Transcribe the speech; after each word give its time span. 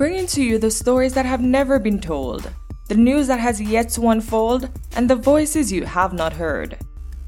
bringing 0.00 0.26
to 0.26 0.42
you 0.42 0.58
the 0.58 0.70
stories 0.70 1.12
that 1.12 1.26
have 1.26 1.42
never 1.42 1.78
been 1.78 2.00
told, 2.00 2.50
the 2.88 2.94
news 2.94 3.26
that 3.26 3.38
has 3.38 3.60
yet 3.60 3.90
to 3.90 4.08
unfold, 4.08 4.66
and 4.96 5.10
the 5.10 5.14
voices 5.14 5.70
you 5.70 5.84
have 5.84 6.14
not 6.14 6.32
heard. 6.32 6.78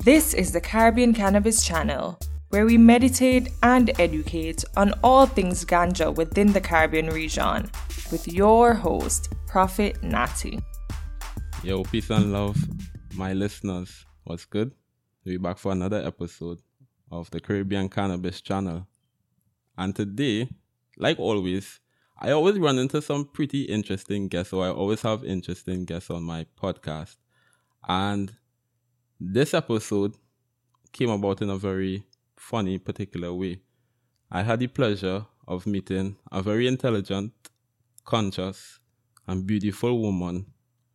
This 0.02 0.32
is 0.32 0.52
the 0.52 0.60
Caribbean 0.62 1.12
Cannabis 1.12 1.62
Channel, 1.62 2.18
where 2.48 2.64
we 2.64 2.78
meditate 2.78 3.50
and 3.62 3.90
educate 4.00 4.64
on 4.74 4.94
all 5.04 5.26
things 5.26 5.66
ganja 5.66 6.16
within 6.16 6.50
the 6.50 6.62
Caribbean 6.62 7.08
region, 7.08 7.70
with 8.10 8.26
your 8.26 8.72
host, 8.72 9.34
Prophet 9.46 10.02
Natty. 10.02 10.58
Yo, 11.62 11.82
peace 11.82 12.08
and 12.08 12.32
love, 12.32 12.56
my 13.14 13.34
listeners. 13.34 14.06
What's 14.24 14.46
good? 14.46 14.72
We're 15.26 15.38
back 15.38 15.58
for 15.58 15.72
another 15.72 16.02
episode 16.06 16.62
of 17.10 17.30
the 17.32 17.40
Caribbean 17.40 17.90
Cannabis 17.90 18.40
Channel. 18.40 18.86
And 19.76 19.94
today, 19.94 20.48
like 20.96 21.20
always, 21.20 21.78
I 22.24 22.30
always 22.30 22.56
run 22.56 22.78
into 22.78 23.02
some 23.02 23.24
pretty 23.24 23.62
interesting 23.62 24.28
guests, 24.28 24.52
so 24.52 24.60
I 24.60 24.70
always 24.70 25.02
have 25.02 25.24
interesting 25.24 25.84
guests 25.84 26.08
on 26.08 26.22
my 26.22 26.46
podcast. 26.56 27.16
And 27.88 28.32
this 29.18 29.54
episode 29.54 30.14
came 30.92 31.10
about 31.10 31.42
in 31.42 31.50
a 31.50 31.56
very 31.56 32.04
funny, 32.36 32.78
particular 32.78 33.34
way. 33.34 33.58
I 34.30 34.42
had 34.42 34.60
the 34.60 34.68
pleasure 34.68 35.26
of 35.48 35.66
meeting 35.66 36.14
a 36.30 36.42
very 36.42 36.68
intelligent, 36.68 37.32
conscious, 38.04 38.78
and 39.26 39.44
beautiful 39.44 39.98
woman 39.98 40.46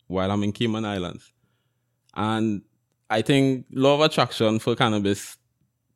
while 0.08 0.32
I'm 0.32 0.44
in 0.44 0.54
Cayman 0.54 0.86
Islands. 0.86 1.34
And 2.16 2.62
I 3.10 3.22
think 3.22 3.66
law 3.72 3.96
of 3.96 4.00
attraction 4.10 4.60
for 4.60 4.78
cannabis 4.78 5.36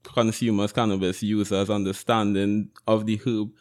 consumers, 0.03 0.73
cannabis 0.73 1.23
users, 1.23 1.69
understanding 1.69 2.71
of 2.85 3.05
the 3.05 3.15
herb 3.25 3.51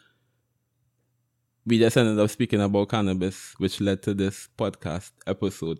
we 1.65 1.79
just 1.79 1.97
ended 1.97 2.19
up 2.19 2.29
speaking 2.29 2.61
about 2.61 2.89
cannabis, 2.89 3.53
which 3.57 3.79
led 3.79 4.01
to 4.03 4.13
this 4.13 4.49
podcast 4.57 5.11
episode. 5.27 5.79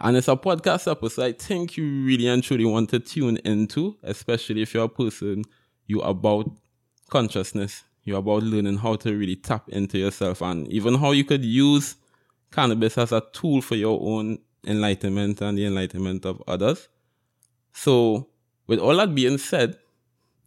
And 0.00 0.16
it's 0.16 0.28
a 0.28 0.36
podcast 0.36 0.90
episode 0.90 1.24
I 1.24 1.32
think 1.32 1.76
you 1.76 2.04
really 2.04 2.28
and 2.28 2.42
truly 2.42 2.64
want 2.64 2.90
to 2.90 3.00
tune 3.00 3.36
into, 3.38 3.96
especially 4.02 4.62
if 4.62 4.72
you're 4.72 4.84
a 4.84 4.88
person 4.88 5.44
you 5.86 6.00
about 6.02 6.50
consciousness, 7.10 7.82
you're 8.04 8.18
about 8.18 8.42
learning 8.42 8.78
how 8.78 8.94
to 8.96 9.16
really 9.16 9.36
tap 9.36 9.68
into 9.68 9.98
yourself 9.98 10.40
and 10.42 10.68
even 10.68 10.94
how 10.94 11.10
you 11.10 11.24
could 11.24 11.44
use 11.44 11.96
cannabis 12.52 12.96
as 12.96 13.12
a 13.12 13.22
tool 13.32 13.60
for 13.60 13.74
your 13.74 13.98
own 14.00 14.38
enlightenment 14.66 15.40
and 15.40 15.58
the 15.58 15.66
enlightenment 15.66 16.24
of 16.24 16.42
others. 16.46 16.88
So, 17.72 18.28
with 18.66 18.78
all 18.78 18.96
that 18.96 19.14
being 19.14 19.38
said, 19.38 19.78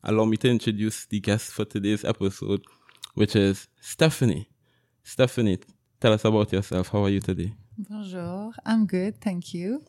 allow 0.04 0.26
me 0.26 0.38
to 0.38 0.50
introduce 0.50 1.06
the 1.06 1.20
guest 1.20 1.52
for 1.52 1.66
today's 1.66 2.06
episode, 2.06 2.62
which 3.16 3.36
is 3.36 3.68
Stephanie. 3.80 4.51
Stephanie, 5.04 5.60
tell 6.00 6.14
us 6.14 6.26
about 6.26 6.52
yourself. 6.52 6.90
How 6.90 7.04
are 7.06 7.10
you 7.10 7.20
today? 7.20 7.54
Bonjour, 7.78 8.54
I'm 8.66 8.86
good, 8.86 9.20
thank 9.20 9.54
you. 9.54 9.84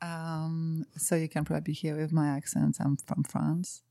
Um, 0.00 0.86
so 0.96 1.14
you 1.14 1.28
can 1.28 1.44
probably 1.44 1.74
hear 1.74 1.96
with 1.96 2.12
my 2.12 2.28
accent, 2.28 2.78
I'm 2.80 2.96
from 2.96 3.24
France. 3.24 3.82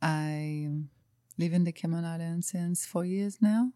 I 0.00 0.68
live 1.36 1.52
in 1.52 1.64
the 1.64 1.72
Cayman 1.72 2.04
Islands 2.04 2.50
since 2.50 2.86
four 2.86 3.04
years 3.04 3.38
now. 3.40 3.72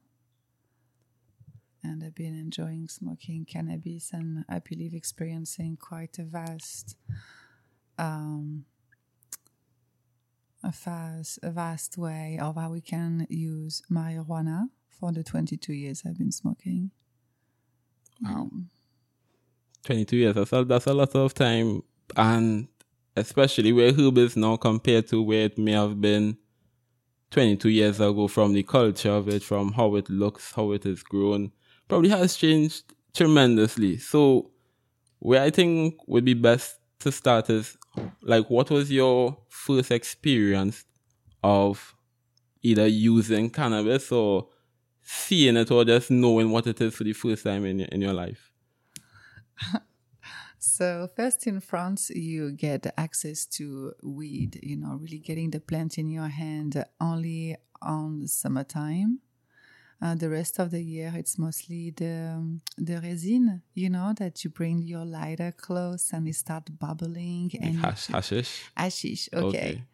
And 1.83 2.05
I've 2.05 2.15
been 2.15 2.39
enjoying 2.39 2.87
smoking 2.87 3.45
cannabis 3.45 4.13
and 4.13 4.45
I 4.49 4.61
believe 4.61 4.95
experiencing 4.95 5.79
quite 5.81 6.17
a 6.21 6.23
vast, 6.23 6.97
um, 7.99 8.67
a 10.63 10.71
vast, 10.71 11.41
a 11.43 11.51
vast 11.51 11.99
way 11.99 12.39
of 12.41 12.55
how 12.55 12.71
we 12.71 12.81
can 12.81 13.27
use 13.29 13.83
marijuana 13.91 14.69
for 15.03 15.11
the 15.11 15.25
22 15.25 15.73
years 15.73 16.05
I've 16.07 16.17
been 16.17 16.31
smoking. 16.31 16.93
Wow. 18.23 18.49
Mm. 18.55 18.67
22 19.85 20.17
years, 20.17 20.35
that's 20.37 20.53
a, 20.53 20.65
that's 20.65 20.87
a 20.87 20.95
lot 20.95 21.13
of 21.17 21.35
time. 21.35 21.83
And 22.17 22.69
especially 23.17 23.73
where 23.73 23.93
herb 23.93 24.17
is 24.19 24.37
now 24.37 24.57
compared 24.57 25.09
to 25.09 25.21
where 25.21 25.47
it 25.47 25.59
may 25.59 25.73
have 25.73 26.01
been 26.01 26.37
22 27.33 27.69
years 27.69 27.99
ago 27.99 28.29
from 28.29 28.53
the 28.53 28.63
culture 28.63 29.11
of 29.11 29.29
it, 29.29 29.43
from 29.43 29.73
how 29.73 29.97
it 29.97 30.09
looks, 30.09 30.53
how 30.53 30.71
it 30.71 30.85
has 30.85 31.03
grown, 31.03 31.51
probably 31.89 32.11
has 32.11 32.37
changed 32.37 32.85
tremendously. 33.13 33.97
So, 33.97 34.53
where 35.19 35.43
I 35.43 35.51
think 35.51 35.97
would 36.07 36.25
be 36.25 36.35
best 36.35 36.77
to 37.01 37.11
start 37.11 37.51
is 37.51 37.77
like, 38.23 38.49
what 38.49 38.71
was 38.71 38.93
your 38.93 39.37
first 39.49 39.91
experience 39.91 40.85
of 41.43 41.93
either 42.63 42.87
using 42.87 43.51
cannabis 43.51 44.13
or 44.13 44.47
seeing 45.03 45.57
it 45.57 45.71
or 45.71 45.85
just 45.85 46.11
knowing 46.11 46.51
what 46.51 46.67
it 46.67 46.81
is 46.81 46.95
for 46.95 47.05
the 47.05 47.13
first 47.13 47.45
time 47.45 47.65
in 47.65 47.81
your, 47.81 47.89
in 47.89 48.01
your 48.01 48.13
life? 48.13 48.53
so 50.59 51.09
first 51.17 51.47
in 51.47 51.61
France, 51.61 52.11
you 52.11 52.53
get 52.53 52.93
access 52.97 53.47
to 53.47 53.93
weed. 54.03 54.59
You 54.63 54.77
know, 54.77 54.99
really 55.01 55.19
getting 55.19 55.51
the 55.51 55.61
plant 55.61 55.99
in 55.99 56.09
your 56.09 56.29
hand 56.29 56.85
only 57.01 57.57
on 57.81 58.27
summertime. 58.27 59.21
Uh, 60.01 60.17
the 60.17 60.29
rest 60.29 60.59
of 60.59 60.73
the 60.73 60.83
year, 60.83 61.13
it's 61.15 61.39
mostly 61.39 61.91
the 61.91 62.59
the 62.77 63.01
resin, 63.01 63.63
you 63.75 63.89
know, 63.89 64.13
that 64.19 64.43
you 64.43 64.51
bring 64.51 64.83
your 64.83 65.05
lighter 65.05 65.53
close 65.57 66.13
and 66.13 66.27
it 66.27 66.35
start 66.35 66.65
bubbling 66.77 67.53
and 67.61 67.77
Hash, 67.77 68.09
hashish. 68.09 68.65
Hashish, 68.77 69.29
okay. 69.33 69.47
okay 69.47 69.85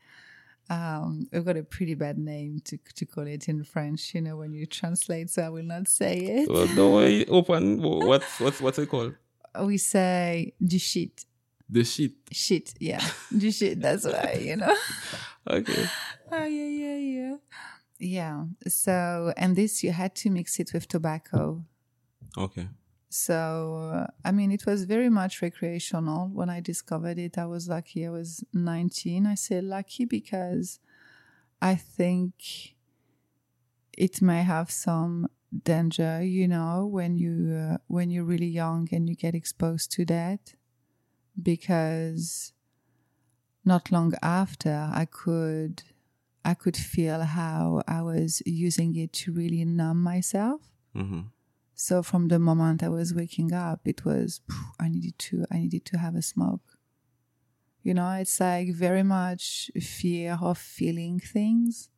um, 0.70 1.26
I've 1.32 1.44
got 1.44 1.56
a 1.56 1.62
pretty 1.62 1.94
bad 1.94 2.18
name 2.18 2.60
to 2.66 2.78
to 2.96 3.06
call 3.06 3.26
it 3.26 3.48
in 3.48 3.64
French, 3.64 4.14
you 4.14 4.20
know, 4.20 4.36
when 4.36 4.52
you 4.52 4.66
translate, 4.66 5.30
so 5.30 5.42
I 5.42 5.48
will 5.48 5.62
not 5.62 5.88
say 5.88 6.16
it. 6.18 6.50
Well, 6.50 6.66
don't 6.74 6.92
worry, 6.92 7.26
open. 7.28 7.80
What's 7.82 8.38
what's 8.40 8.60
what's 8.60 8.78
it 8.78 8.88
called? 8.88 9.14
We 9.60 9.78
say 9.78 10.52
du 10.62 10.78
shit. 10.78 11.24
The 11.70 11.84
shit. 11.84 12.12
Shit, 12.32 12.74
yeah, 12.80 13.00
du 13.36 13.50
shit. 13.50 13.80
That's 13.80 14.04
why, 14.04 14.38
you 14.40 14.56
know. 14.56 14.76
okay. 15.50 15.86
Oh 16.30 16.44
yeah, 16.44 16.66
yeah, 16.66 16.96
yeah, 16.96 17.36
yeah. 17.98 18.44
So, 18.66 19.32
and 19.36 19.56
this 19.56 19.82
you 19.82 19.92
had 19.92 20.14
to 20.16 20.30
mix 20.30 20.60
it 20.60 20.72
with 20.72 20.88
tobacco. 20.88 21.64
Okay. 22.36 22.68
So, 23.10 24.06
I 24.24 24.32
mean, 24.32 24.52
it 24.52 24.66
was 24.66 24.84
very 24.84 25.08
much 25.08 25.40
recreational. 25.40 26.28
When 26.28 26.50
I 26.50 26.60
discovered 26.60 27.18
it, 27.18 27.38
I 27.38 27.46
was 27.46 27.68
lucky. 27.68 28.06
I 28.06 28.10
was 28.10 28.44
19. 28.52 29.26
I 29.26 29.34
say 29.34 29.60
lucky 29.62 30.04
because 30.04 30.78
I 31.62 31.74
think 31.74 32.74
it 33.96 34.20
may 34.20 34.42
have 34.42 34.70
some 34.70 35.28
danger, 35.64 36.22
you 36.22 36.46
know, 36.46 36.86
when 36.86 37.16
you 37.16 37.54
uh, 37.54 37.78
when 37.86 38.10
you're 38.10 38.24
really 38.24 38.46
young 38.46 38.88
and 38.92 39.08
you 39.08 39.14
get 39.14 39.34
exposed 39.34 39.90
to 39.92 40.04
that. 40.04 40.54
Because 41.40 42.52
not 43.64 43.90
long 43.90 44.12
after, 44.20 44.90
I 44.92 45.06
could 45.06 45.82
I 46.44 46.52
could 46.52 46.76
feel 46.76 47.22
how 47.22 47.82
I 47.88 48.02
was 48.02 48.42
using 48.44 48.96
it 48.96 49.14
to 49.14 49.32
really 49.32 49.64
numb 49.64 50.02
myself. 50.02 50.60
Mm-hmm 50.94 51.20
so 51.80 52.02
from 52.02 52.26
the 52.26 52.40
moment 52.40 52.82
I 52.82 52.88
was 52.88 53.14
waking 53.14 53.52
up, 53.52 53.82
it 53.84 54.04
was 54.04 54.40
I 54.80 54.88
needed 54.88 55.16
to 55.20 55.44
I 55.48 55.58
needed 55.58 55.84
to 55.86 55.98
have 55.98 56.16
a 56.16 56.22
smoke. 56.22 56.76
You 57.84 57.94
know, 57.94 58.10
it's 58.14 58.40
like 58.40 58.72
very 58.74 59.04
much 59.04 59.70
fear 59.80 60.38
of 60.42 60.58
feeling 60.58 61.20
things. 61.20 61.88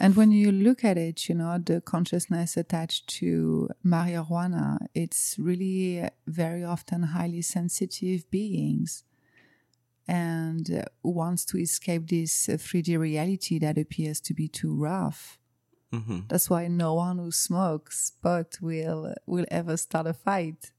And 0.00 0.16
when 0.16 0.32
you 0.32 0.50
look 0.50 0.82
at 0.82 0.98
it, 0.98 1.28
you 1.28 1.36
know, 1.36 1.56
the 1.64 1.80
consciousness 1.80 2.56
attached 2.56 3.06
to 3.20 3.70
marijuana, 3.86 4.88
it's 4.92 5.36
really 5.38 6.08
very 6.26 6.64
often 6.64 7.04
highly 7.04 7.42
sensitive 7.42 8.28
beings 8.32 9.04
and 10.08 10.84
wants 11.04 11.44
to 11.44 11.58
escape 11.58 12.08
this 12.08 12.48
3D 12.48 12.98
reality 12.98 13.60
that 13.60 13.78
appears 13.78 14.20
to 14.22 14.34
be 14.34 14.48
too 14.48 14.74
rough 14.74 15.38
Mm-hmm. 15.94 16.20
That's 16.28 16.50
why 16.50 16.68
no 16.68 16.94
one 16.94 17.18
who 17.18 17.30
smokes 17.30 18.12
pot 18.22 18.58
will 18.60 19.14
will 19.26 19.46
ever 19.50 19.76
start 19.76 20.06
a 20.06 20.12
fight. 20.12 20.72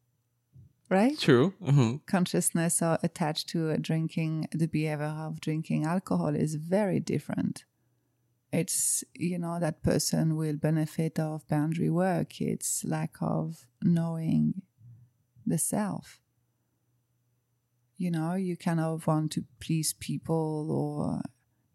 Right? 0.89 1.17
True. 1.17 1.53
Mm-hmm. 1.63 1.95
Consciousness 2.05 2.81
are 2.81 2.99
attached 3.01 3.49
to 3.49 3.75
drinking. 3.77 4.47
The 4.51 4.67
behavior 4.67 5.15
of 5.17 5.41
drinking 5.41 5.85
alcohol 5.85 6.35
is 6.35 6.55
very 6.55 6.99
different. 6.99 7.65
It's 8.51 9.03
you 9.13 9.39
know 9.39 9.59
that 9.59 9.83
person 9.83 10.35
will 10.35 10.57
benefit 10.57 11.19
of 11.19 11.47
boundary 11.47 11.89
work. 11.89 12.39
It's 12.39 12.85
lack 12.85 13.15
of 13.21 13.65
knowing 13.81 14.61
the 15.45 15.57
self. 15.57 16.19
You 17.97 18.11
know, 18.11 18.33
you 18.33 18.57
kind 18.57 18.79
of 18.79 19.07
want 19.07 19.31
to 19.33 19.45
please 19.59 19.93
people, 19.93 20.69
or 20.71 21.21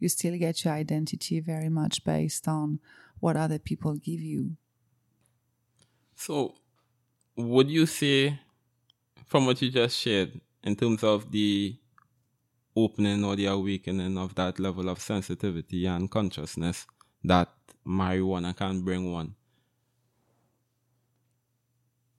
you 0.00 0.08
still 0.08 0.37
get 0.37 0.64
your 0.64 0.75
identity 0.75 1.38
very 1.41 1.69
much 1.69 2.05
based 2.05 2.49
on 2.49 2.81
what 3.20 3.37
other 3.37 3.58
people 3.58 3.94
give 3.94 4.20
you. 4.20 4.56
So, 6.17 6.55
would 7.37 7.70
you 7.70 7.87
say, 7.87 8.41
from 9.26 9.47
what 9.47 9.62
you 9.62 9.70
just 9.70 9.97
shared, 9.97 10.41
in 10.62 10.76
terms 10.76 11.05
of 11.05 11.31
the 11.31 11.76
opening 12.76 13.25
or 13.25 13.37
the 13.37 13.47
awakening 13.47 14.19
of 14.19 14.35
that 14.35 14.58
level 14.58 14.88
of 14.88 15.00
sensitivity 15.00 15.87
and 15.87 16.11
consciousness 16.11 16.87
that 17.25 17.49
marijuana 17.87 18.56
can 18.56 18.82
bring 18.82 19.12
one, 19.12 19.35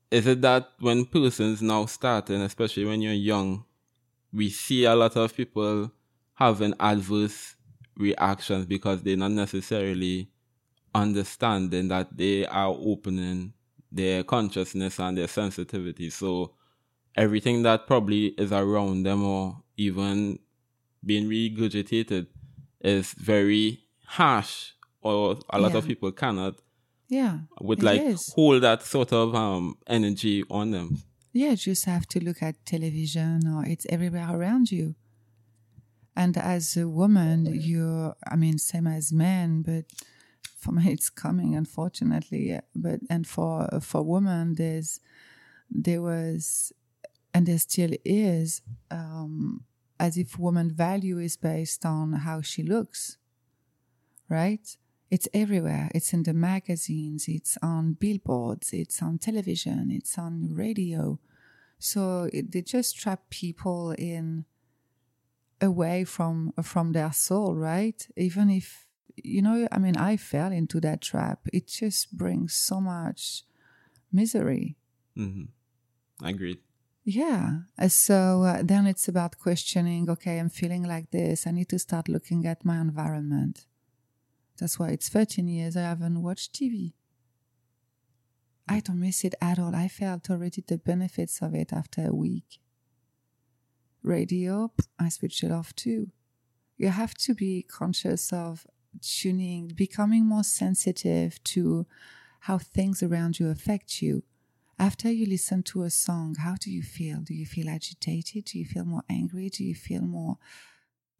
is 0.09 0.27
it 0.27 0.41
that 0.41 0.71
when 0.79 1.05
persons 1.05 1.61
now 1.61 1.85
starting, 1.85 2.41
especially 2.41 2.85
when 2.85 3.01
you're 3.01 3.13
young, 3.13 3.65
we 4.33 4.49
see 4.49 4.85
a 4.85 4.95
lot 4.95 5.15
of 5.15 5.35
people 5.35 5.91
having 6.35 6.73
adverse 6.79 7.55
reactions 8.01 8.65
because 8.65 9.01
they're 9.03 9.15
not 9.17 9.31
necessarily 9.31 10.29
understanding 10.93 11.87
that 11.87 12.15
they 12.17 12.45
are 12.45 12.69
opening 12.77 13.53
their 13.91 14.23
consciousness 14.23 14.99
and 14.99 15.17
their 15.17 15.27
sensitivity. 15.27 16.09
So 16.09 16.53
everything 17.15 17.63
that 17.63 17.87
probably 17.87 18.27
is 18.37 18.51
around 18.51 19.03
them 19.03 19.23
or 19.23 19.63
even 19.77 20.39
being 21.05 21.27
regurgitated 21.29 22.27
is 22.81 23.13
very 23.13 23.79
harsh 24.05 24.71
or 25.01 25.37
a 25.49 25.59
lot 25.59 25.71
Yeah. 25.71 25.77
of 25.77 25.87
people 25.87 26.11
cannot 26.11 26.55
Yeah. 27.09 27.39
would 27.59 27.81
like 27.83 28.01
is. 28.01 28.31
hold 28.35 28.63
that 28.63 28.83
sort 28.83 29.11
of 29.13 29.33
um 29.35 29.77
energy 29.87 30.43
on 30.49 30.71
them. 30.71 30.97
Yeah, 31.33 31.55
just 31.55 31.85
have 31.85 32.05
to 32.07 32.23
look 32.23 32.41
at 32.43 32.65
television 32.65 33.47
or 33.47 33.65
it's 33.65 33.85
everywhere 33.89 34.27
around 34.29 34.71
you. 34.71 34.95
And 36.15 36.37
as 36.37 36.75
a 36.75 36.87
woman, 36.89 37.45
you're, 37.45 38.15
I 38.29 38.35
mean, 38.35 38.57
same 38.57 38.87
as 38.87 39.13
men, 39.13 39.61
but 39.61 39.85
for 40.57 40.71
me, 40.71 40.91
it's 40.91 41.09
coming, 41.09 41.55
unfortunately. 41.55 42.59
But, 42.75 42.99
and 43.09 43.25
for, 43.25 43.67
for 43.81 44.03
women, 44.03 44.55
there's, 44.55 44.99
there 45.69 46.01
was, 46.01 46.73
and 47.33 47.45
there 47.45 47.57
still 47.59 47.91
is, 48.03 48.61
um, 48.89 49.63
as 49.99 50.17
if 50.17 50.37
woman 50.37 50.69
value 50.69 51.19
is 51.19 51.37
based 51.37 51.85
on 51.85 52.13
how 52.13 52.41
she 52.41 52.63
looks, 52.63 53.17
right? 54.27 54.77
It's 55.09 55.27
everywhere. 55.33 55.89
It's 55.93 56.13
in 56.13 56.23
the 56.23 56.33
magazines, 56.33 57.27
it's 57.27 57.57
on 57.61 57.93
billboards, 57.93 58.73
it's 58.73 59.01
on 59.01 59.17
television, 59.17 59.91
it's 59.91 60.17
on 60.17 60.53
radio. 60.53 61.19
So 61.79 62.29
it, 62.31 62.51
they 62.51 62.61
just 62.61 62.97
trap 62.97 63.29
people 63.29 63.91
in 63.91 64.45
away 65.61 66.03
from 66.03 66.53
from 66.63 66.91
their 66.93 67.13
soul, 67.13 67.55
right? 67.55 68.07
Even 68.17 68.49
if 68.49 68.87
you 69.15 69.41
know, 69.41 69.67
I 69.71 69.77
mean, 69.77 69.97
I 69.97 70.17
fell 70.17 70.51
into 70.51 70.79
that 70.81 71.01
trap. 71.01 71.39
It 71.53 71.67
just 71.67 72.15
brings 72.17 72.55
so 72.55 72.79
much 72.81 73.43
misery. 74.11 74.77
mm-hmm. 75.17 75.45
Agreed. 76.25 76.59
Yeah. 77.03 77.61
Uh, 77.79 77.87
So 77.87 78.43
uh, 78.43 78.61
then 78.63 78.85
it's 78.87 79.07
about 79.07 79.37
questioning 79.39 80.09
okay, 80.09 80.39
I'm 80.39 80.49
feeling 80.49 80.83
like 80.83 81.11
this. 81.11 81.47
I 81.47 81.51
need 81.51 81.69
to 81.69 81.79
start 81.79 82.07
looking 82.07 82.45
at 82.45 82.63
my 82.65 82.79
environment. 82.79 83.65
That's 84.57 84.77
why 84.77 84.89
it's 84.89 85.09
13 85.09 85.47
years 85.47 85.75
I 85.75 85.81
haven't 85.81 86.21
watched 86.21 86.53
TV. 86.53 86.93
I 88.67 88.79
don't 88.79 88.99
miss 88.99 89.23
it 89.23 89.35
at 89.41 89.59
all. 89.59 89.75
I 89.75 89.87
felt 89.87 90.29
already 90.29 90.63
the 90.65 90.77
benefits 90.77 91.41
of 91.41 91.53
it 91.55 91.73
after 91.73 92.07
a 92.07 92.15
week. 92.15 92.59
Radio, 94.03 94.71
I 94.99 95.09
switched 95.09 95.43
it 95.43 95.51
off 95.51 95.75
too. 95.75 96.11
You 96.77 96.89
have 96.89 97.13
to 97.15 97.33
be 97.33 97.63
conscious 97.63 98.33
of 98.33 98.65
tuning, 99.01 99.67
becoming 99.75 100.25
more 100.25 100.43
sensitive 100.43 101.43
to 101.45 101.85
how 102.41 102.57
things 102.57 103.03
around 103.03 103.39
you 103.39 103.49
affect 103.49 104.01
you. 104.01 104.23
After 104.79 105.11
you 105.11 105.27
listen 105.27 105.61
to 105.63 105.83
a 105.83 105.91
song, 105.91 106.35
how 106.39 106.55
do 106.59 106.71
you 106.71 106.81
feel? 106.81 107.19
Do 107.19 107.35
you 107.35 107.45
feel 107.45 107.69
agitated? 107.69 108.45
Do 108.45 108.57
you 108.57 108.65
feel 108.65 108.83
more 108.83 109.03
angry? 109.07 109.49
Do 109.49 109.63
you 109.63 109.75
feel 109.75 110.01
more. 110.01 110.37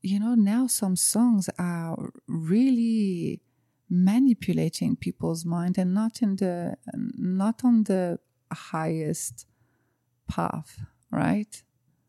You 0.02 0.20
know, 0.20 0.34
now 0.34 0.66
some 0.66 0.96
songs 0.96 1.48
are 1.60 2.12
really 2.28 3.42
manipulating 3.88 4.96
people's 4.96 5.46
mind 5.46 5.78
and 5.78 5.94
not 5.94 6.22
in 6.22 6.38
the 6.38 6.78
not 6.96 7.64
on 7.64 7.84
the 7.84 8.18
highest 8.52 9.46
path 10.28 10.80
right 11.12 11.62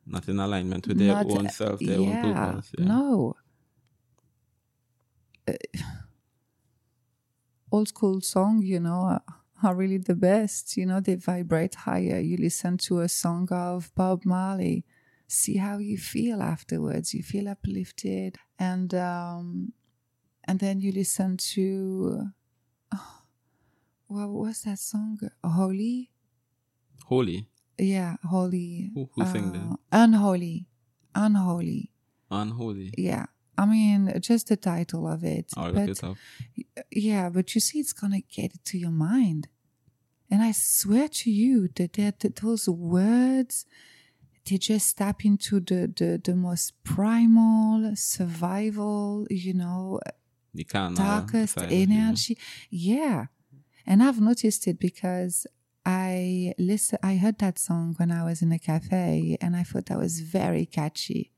Not 0.07 0.29
in 0.29 0.39
alignment 0.41 0.87
with 0.87 0.99
their 0.99 1.15
Not- 1.15 1.31
own 1.31 1.49
self, 1.49 1.79
their 1.81 2.01
yeah, 2.01 2.25
own 2.27 2.35
purpose. 2.35 2.73
Yeah. 2.79 2.85
no. 2.85 3.35
Uh, 5.49 5.53
old 7.71 7.89
school 7.89 8.21
song 8.21 8.63
you 8.63 8.79
know 8.79 9.01
are, 9.13 9.23
are 9.63 9.75
really 9.75 9.99
the 9.99 10.15
best 10.15 10.77
you 10.77 10.87
know 10.87 11.01
they 11.01 11.15
vibrate 11.15 11.75
higher. 11.75 12.19
You 12.21 12.37
listen 12.37 12.77
to 12.79 13.01
a 13.01 13.09
song 13.09 13.49
of 13.51 13.93
bob 13.95 14.25
marley 14.25 14.85
see 15.27 15.57
how 15.57 15.79
you 15.79 15.97
feel 15.97 16.43
afterwards. 16.43 17.15
You 17.15 17.23
feel 17.23 17.49
uplifted 17.49 18.37
and 18.59 18.95
um 18.95 19.73
and 20.45 20.59
then 20.59 20.81
you 20.81 20.93
listen 20.93 21.37
to 21.55 22.27
oh, 22.95 23.23
what 24.09 24.29
was 24.29 24.63
that 24.63 24.79
song? 24.79 25.19
Holy? 25.43 26.11
Holy, 27.07 27.49
yeah 27.84 28.17
holy 28.25 28.90
Who- 28.94 29.08
who 29.14 29.26
sing 29.26 29.52
that? 29.52 29.61
uh, 29.61 29.76
unholy 30.05 30.67
unholy 31.14 31.90
unholy. 32.31 32.93
yeah 32.96 33.26
i 33.58 33.64
mean 33.67 34.00
just 34.20 34.49
the 34.49 34.56
title 34.56 35.06
of 35.06 35.23
it 35.25 35.46
I'll 35.56 35.73
but 35.73 35.88
look 35.88 36.17
it 36.56 36.67
yeah 36.90 37.29
but 37.29 37.55
you 37.55 37.61
see 37.61 37.79
it's 37.81 37.93
gonna 37.93 38.20
get 38.20 38.64
to 38.64 38.79
your 38.79 38.90
mind 39.11 39.49
and 40.31 40.43
i 40.43 40.52
swear 40.52 41.08
to 41.08 41.31
you 41.31 41.69
that, 41.76 41.93
that, 41.94 42.20
that 42.20 42.37
those 42.37 42.69
words 42.69 43.67
they 44.46 44.58
just 44.58 44.99
tap 44.99 45.25
into 45.25 45.61
the, 45.61 45.81
the 45.99 46.20
the 46.25 46.34
most 46.34 46.73
primal 46.82 47.94
survival 47.94 49.26
you 49.31 49.55
know 49.55 50.00
darkest 50.96 51.56
energy. 51.58 52.37
Yeah. 52.70 53.26
And 53.87 54.02
I've 54.02 54.20
noticed 54.20 54.67
it 54.67 54.79
because 54.79 55.46
I 55.84 56.55
listen 56.58 56.99
I 57.02 57.17
heard 57.17 57.38
that 57.38 57.58
song 57.58 57.94
when 57.96 58.11
I 58.11 58.23
was 58.25 58.43
in 58.43 58.52
a 58.52 58.58
cafe 58.58 59.37
and 59.40 59.56
I 59.56 59.64
thought 59.64 59.87
that 59.87 59.99
was 59.99 60.20
very 60.20 60.67
catchy. 60.67 61.32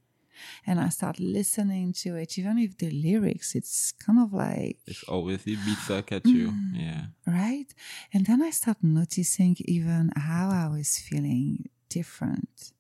And 0.67 0.81
I 0.81 0.88
start 0.88 1.20
listening 1.20 1.93
to 2.02 2.17
it, 2.17 2.37
even 2.38 2.58
if 2.58 2.76
the 2.76 2.91
lyrics, 2.91 3.55
it's 3.55 3.93
kind 3.93 4.19
of 4.19 4.32
like 4.32 4.79
It's 4.87 5.05
always 5.05 5.44
the 5.44 5.56
beats 5.56 5.87
that 5.88 6.06
catch 6.06 6.26
you. 6.26 6.49
Mm. 6.50 6.70
Yeah. 6.75 7.05
right? 7.26 7.73
And 8.12 8.26
then 8.26 8.43
I 8.43 8.50
start 8.50 8.79
noticing 8.82 9.56
even 9.61 10.11
how 10.17 10.50
I 10.50 10.69
was 10.76 10.99
feeling 10.99 11.69
different, 11.88 12.73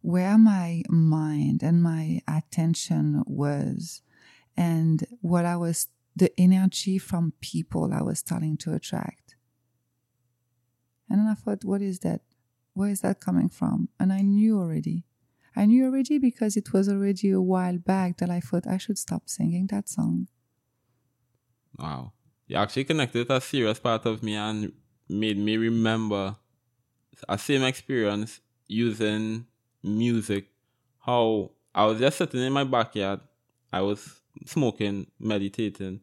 where 0.00 0.38
my 0.38 0.82
mind 0.88 1.62
and 1.64 1.82
my 1.82 2.22
attention 2.28 3.24
was, 3.26 4.02
and 4.56 5.04
what 5.20 5.44
I 5.44 5.56
was, 5.56 5.88
the 6.14 6.30
energy 6.40 6.98
from 6.98 7.32
people 7.40 7.92
I 7.92 8.02
was 8.02 8.20
starting 8.20 8.56
to 8.58 8.74
attract. 8.74 9.25
And 11.08 11.20
then 11.20 11.26
I 11.28 11.34
thought, 11.34 11.64
what 11.64 11.82
is 11.82 12.00
that? 12.00 12.22
Where 12.74 12.90
is 12.90 13.00
that 13.00 13.20
coming 13.20 13.48
from? 13.48 13.88
And 13.98 14.12
I 14.12 14.20
knew 14.20 14.58
already. 14.58 15.04
I 15.54 15.64
knew 15.64 15.86
already 15.86 16.18
because 16.18 16.56
it 16.56 16.72
was 16.72 16.88
already 16.88 17.30
a 17.30 17.40
while 17.40 17.78
back 17.78 18.18
that 18.18 18.28
I 18.28 18.40
thought 18.40 18.66
I 18.66 18.76
should 18.76 18.98
stop 18.98 19.28
singing 19.28 19.66
that 19.68 19.88
song. 19.88 20.28
Wow. 21.78 22.12
You 22.46 22.56
actually 22.56 22.84
connected 22.84 23.30
a 23.30 23.40
serious 23.40 23.78
part 23.78 24.04
of 24.06 24.22
me 24.22 24.34
and 24.34 24.72
made 25.08 25.38
me 25.38 25.56
remember 25.56 26.36
a 27.28 27.38
same 27.38 27.62
experience 27.62 28.40
using 28.66 29.46
music. 29.82 30.48
How 31.00 31.52
I 31.74 31.86
was 31.86 31.98
just 31.98 32.18
sitting 32.18 32.40
in 32.40 32.52
my 32.52 32.64
backyard. 32.64 33.20
I 33.72 33.80
was 33.80 34.20
smoking, 34.44 35.06
meditating. 35.18 36.00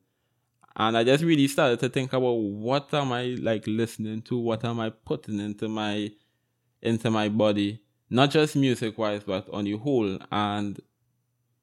And 0.75 0.97
I 0.97 1.03
just 1.03 1.23
really 1.23 1.47
started 1.47 1.79
to 1.81 1.89
think 1.89 2.13
about 2.13 2.33
what 2.33 2.93
am 2.93 3.11
I 3.11 3.35
like 3.39 3.63
listening 3.67 4.21
to? 4.23 4.37
What 4.37 4.65
am 4.65 4.79
I 4.79 4.89
putting 4.89 5.39
into 5.39 5.67
my 5.67 6.11
into 6.81 7.11
my 7.11 7.29
body? 7.29 7.81
Not 8.09 8.31
just 8.31 8.55
music 8.55 8.97
wise, 8.97 9.23
but 9.25 9.47
on 9.51 9.65
the 9.65 9.77
whole. 9.77 10.17
And 10.31 10.79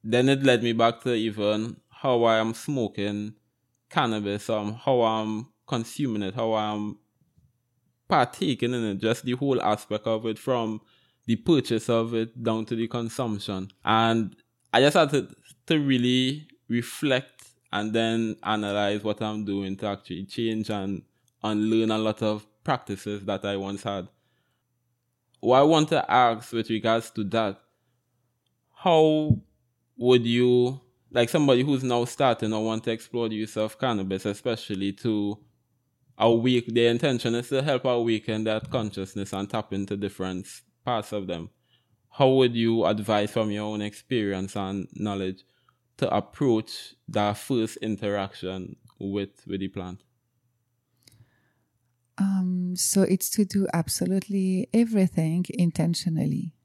then 0.03 0.29
it 0.29 0.43
led 0.43 0.63
me 0.63 0.73
back 0.73 1.01
to 1.01 1.13
even 1.13 1.77
how 1.89 2.23
I 2.23 2.37
am 2.37 2.53
smoking 2.53 3.35
cannabis, 3.89 4.49
um, 4.49 4.73
how 4.73 5.01
I'm 5.01 5.47
consuming 5.67 6.23
it, 6.23 6.35
how 6.35 6.53
I'm 6.53 6.97
partaking 8.07 8.73
in 8.73 8.83
it, 8.83 8.97
just 8.97 9.23
the 9.23 9.33
whole 9.33 9.61
aspect 9.61 10.07
of 10.07 10.25
it 10.25 10.39
from 10.39 10.81
the 11.25 11.35
purchase 11.35 11.89
of 11.89 12.13
it 12.13 12.43
down 12.43 12.65
to 12.65 12.75
the 12.75 12.87
consumption. 12.87 13.69
And 13.85 14.35
I 14.73 14.81
just 14.81 14.97
had 14.97 15.11
to, 15.11 15.27
to 15.67 15.79
really 15.79 16.47
reflect 16.67 17.50
and 17.71 17.93
then 17.93 18.35
analyze 18.43 19.03
what 19.03 19.21
I'm 19.21 19.45
doing 19.45 19.77
to 19.77 19.87
actually 19.87 20.25
change 20.25 20.69
and 20.69 21.03
unlearn 21.43 21.91
a 21.91 21.97
lot 21.97 22.21
of 22.21 22.45
practices 22.63 23.23
that 23.25 23.45
I 23.45 23.57
once 23.57 23.83
had. 23.83 24.07
What 25.39 25.59
I 25.59 25.63
want 25.63 25.89
to 25.89 26.11
ask 26.11 26.51
with 26.51 26.69
regards 26.69 27.09
to 27.11 27.23
that, 27.25 27.59
how 28.75 29.39
would 29.97 30.25
you 30.25 30.81
like 31.11 31.29
somebody 31.29 31.63
who's 31.63 31.83
now 31.83 32.05
starting 32.05 32.53
or 32.53 32.63
want 32.63 32.83
to 32.85 32.91
explore 32.91 33.29
the 33.29 33.35
use 33.35 33.57
of 33.57 33.79
cannabis, 33.79 34.25
especially 34.25 34.93
to 34.93 35.37
awake 36.17 36.67
their 36.67 36.91
intention 36.91 37.35
is 37.35 37.49
to 37.49 37.61
help 37.61 37.85
awaken 37.85 38.43
that 38.43 38.69
consciousness 38.69 39.33
and 39.33 39.49
tap 39.49 39.73
into 39.73 39.97
different 39.97 40.47
parts 40.85 41.11
of 41.11 41.27
them. 41.27 41.49
How 42.09 42.29
would 42.29 42.55
you 42.55 42.85
advise 42.85 43.31
from 43.31 43.51
your 43.51 43.63
own 43.63 43.81
experience 43.81 44.55
and 44.55 44.87
knowledge 44.93 45.43
to 46.01 46.13
approach 46.13 46.95
that 47.07 47.37
first 47.37 47.77
interaction 47.77 48.75
with 48.99 49.45
with 49.45 49.59
the 49.59 49.67
plant? 49.67 50.01
Um, 52.17 52.75
so 52.75 53.03
it's 53.03 53.29
to 53.31 53.45
do 53.45 53.67
absolutely 53.71 54.67
everything 54.73 55.45
intentionally. 55.49 56.55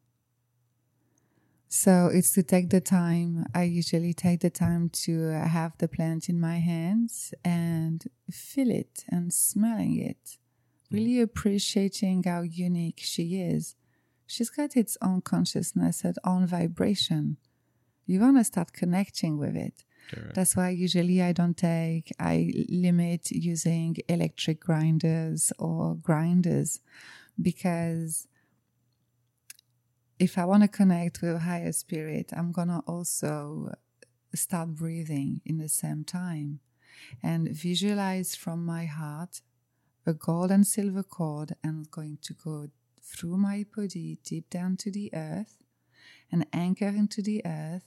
So 1.68 2.10
it's 2.12 2.32
to 2.32 2.42
take 2.42 2.70
the 2.70 2.80
time. 2.80 3.44
I 3.54 3.64
usually 3.64 4.14
take 4.14 4.40
the 4.40 4.50
time 4.50 4.88
to 5.04 5.30
have 5.30 5.72
the 5.76 5.88
plant 5.88 6.30
in 6.30 6.40
my 6.40 6.58
hands 6.58 7.34
and 7.44 8.02
feel 8.30 8.70
it 8.70 9.04
and 9.10 9.32
smelling 9.32 9.98
it, 9.98 10.38
really 10.90 11.20
appreciating 11.20 12.22
how 12.22 12.40
unique 12.42 13.00
she 13.02 13.42
is. 13.42 13.74
She's 14.26 14.48
got 14.48 14.76
its 14.76 14.96
own 15.02 15.20
consciousness, 15.20 16.04
its 16.04 16.18
own 16.24 16.46
vibration. 16.46 17.36
You 18.06 18.20
want 18.20 18.38
to 18.38 18.44
start 18.44 18.72
connecting 18.72 19.36
with 19.36 19.56
it. 19.56 19.84
Correct. 20.10 20.34
That's 20.34 20.56
why 20.56 20.70
usually 20.70 21.20
I 21.20 21.32
don't 21.32 21.56
take, 21.56 22.12
I 22.20 22.52
limit 22.68 23.30
using 23.32 23.96
electric 24.08 24.60
grinders 24.60 25.52
or 25.58 25.96
grinders 25.96 26.80
because 27.40 28.28
if 30.18 30.38
I 30.38 30.44
want 30.44 30.62
to 30.62 30.68
connect 30.68 31.20
with 31.20 31.34
a 31.34 31.40
higher 31.40 31.72
spirit, 31.72 32.30
I'm 32.34 32.52
going 32.52 32.68
to 32.68 32.82
also 32.86 33.74
start 34.34 34.74
breathing 34.74 35.40
in 35.44 35.58
the 35.58 35.68
same 35.68 36.04
time 36.04 36.60
and 37.22 37.48
visualize 37.50 38.34
from 38.34 38.64
my 38.64 38.84
heart 38.86 39.40
a 40.06 40.14
gold 40.14 40.50
and 40.50 40.66
silver 40.66 41.02
cord 41.02 41.56
and 41.64 41.90
going 41.90 42.18
to 42.22 42.32
go 42.32 42.68
through 43.02 43.36
my 43.36 43.64
body 43.74 44.18
deep 44.24 44.48
down 44.50 44.76
to 44.76 44.90
the 44.90 45.10
earth 45.14 45.58
and 46.32 46.46
anchor 46.52 46.88
into 46.88 47.22
the 47.22 47.42
earth 47.46 47.84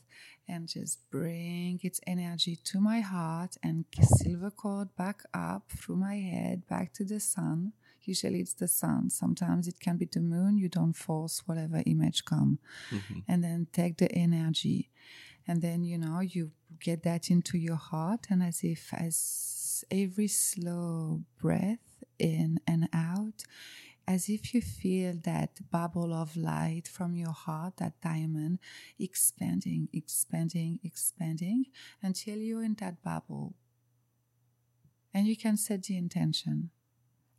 and 0.47 0.67
just 0.67 0.99
bring 1.11 1.79
its 1.83 1.99
energy 2.07 2.55
to 2.63 2.79
my 2.79 2.99
heart 3.01 3.55
and 3.63 3.85
silver 4.01 4.49
cord 4.51 4.89
back 4.95 5.21
up 5.33 5.69
through 5.71 5.95
my 5.97 6.15
head 6.15 6.65
back 6.67 6.91
to 6.93 7.03
the 7.03 7.19
sun. 7.19 7.73
Usually 8.01 8.39
it's 8.39 8.53
the 8.55 8.67
sun. 8.67 9.09
Sometimes 9.11 9.67
it 9.67 9.79
can 9.79 9.97
be 9.97 10.05
the 10.11 10.21
moon. 10.21 10.57
You 10.57 10.69
don't 10.69 10.93
force 10.93 11.43
whatever 11.45 11.83
image 11.85 12.25
come. 12.25 12.59
Mhm. 12.91 13.23
and 13.27 13.43
then 13.43 13.67
take 13.71 13.97
the 13.97 14.11
energy. 14.11 14.89
And 15.47 15.61
then 15.61 15.83
you 15.83 15.97
know 15.97 16.19
you 16.21 16.51
get 16.79 17.03
that 17.03 17.29
into 17.29 17.57
your 17.57 17.75
heart 17.75 18.27
and 18.29 18.41
as 18.41 18.63
if 18.63 18.93
as 18.93 19.83
every 19.91 20.27
slow 20.27 21.23
breath 21.41 22.03
in 22.19 22.59
and 22.67 22.87
out 22.93 23.43
as 24.09 24.27
if 24.27 24.55
you 24.55 24.59
feel 24.59 25.13
that 25.23 25.51
bubble 25.69 26.11
of 26.15 26.35
light 26.35 26.87
from 26.87 27.15
your 27.15 27.31
heart 27.31 27.77
that 27.77 27.93
diamond 28.01 28.57
expanding 28.97 29.87
expanding 29.93 30.79
expanding 30.83 31.65
until 32.01 32.37
you're 32.39 32.63
in 32.63 32.75
that 32.79 33.03
bubble. 33.03 33.53
And 35.13 35.27
you 35.27 35.37
can 35.37 35.57
set 35.57 35.83
the 35.83 35.95
intention. 35.95 36.71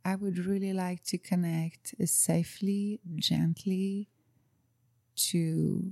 I 0.05 0.15
would 0.15 0.37
really 0.45 0.71
like 0.71 1.03
to 1.05 1.17
connect 1.17 1.93
safely 2.05 3.01
gently 3.17 4.07
to 5.29 5.91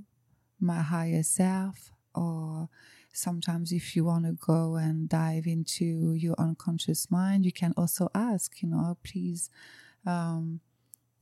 my 0.62 0.82
higher 0.82 1.24
self 1.24 1.92
or 2.16 2.70
sometimes 3.12 3.74
if 3.74 3.98
you 3.98 4.06
want 4.06 4.24
to 4.26 4.32
go 4.32 4.78
and 4.78 5.10
dive 5.10 5.46
into 5.46 6.14
your 6.14 6.36
unconscious 6.38 7.12
mind 7.12 7.46
you 7.46 7.52
can 7.52 7.74
also 7.76 8.10
ask 8.16 8.62
you 8.62 8.70
know 8.70 8.98
please 9.04 9.50
um, 10.06 10.62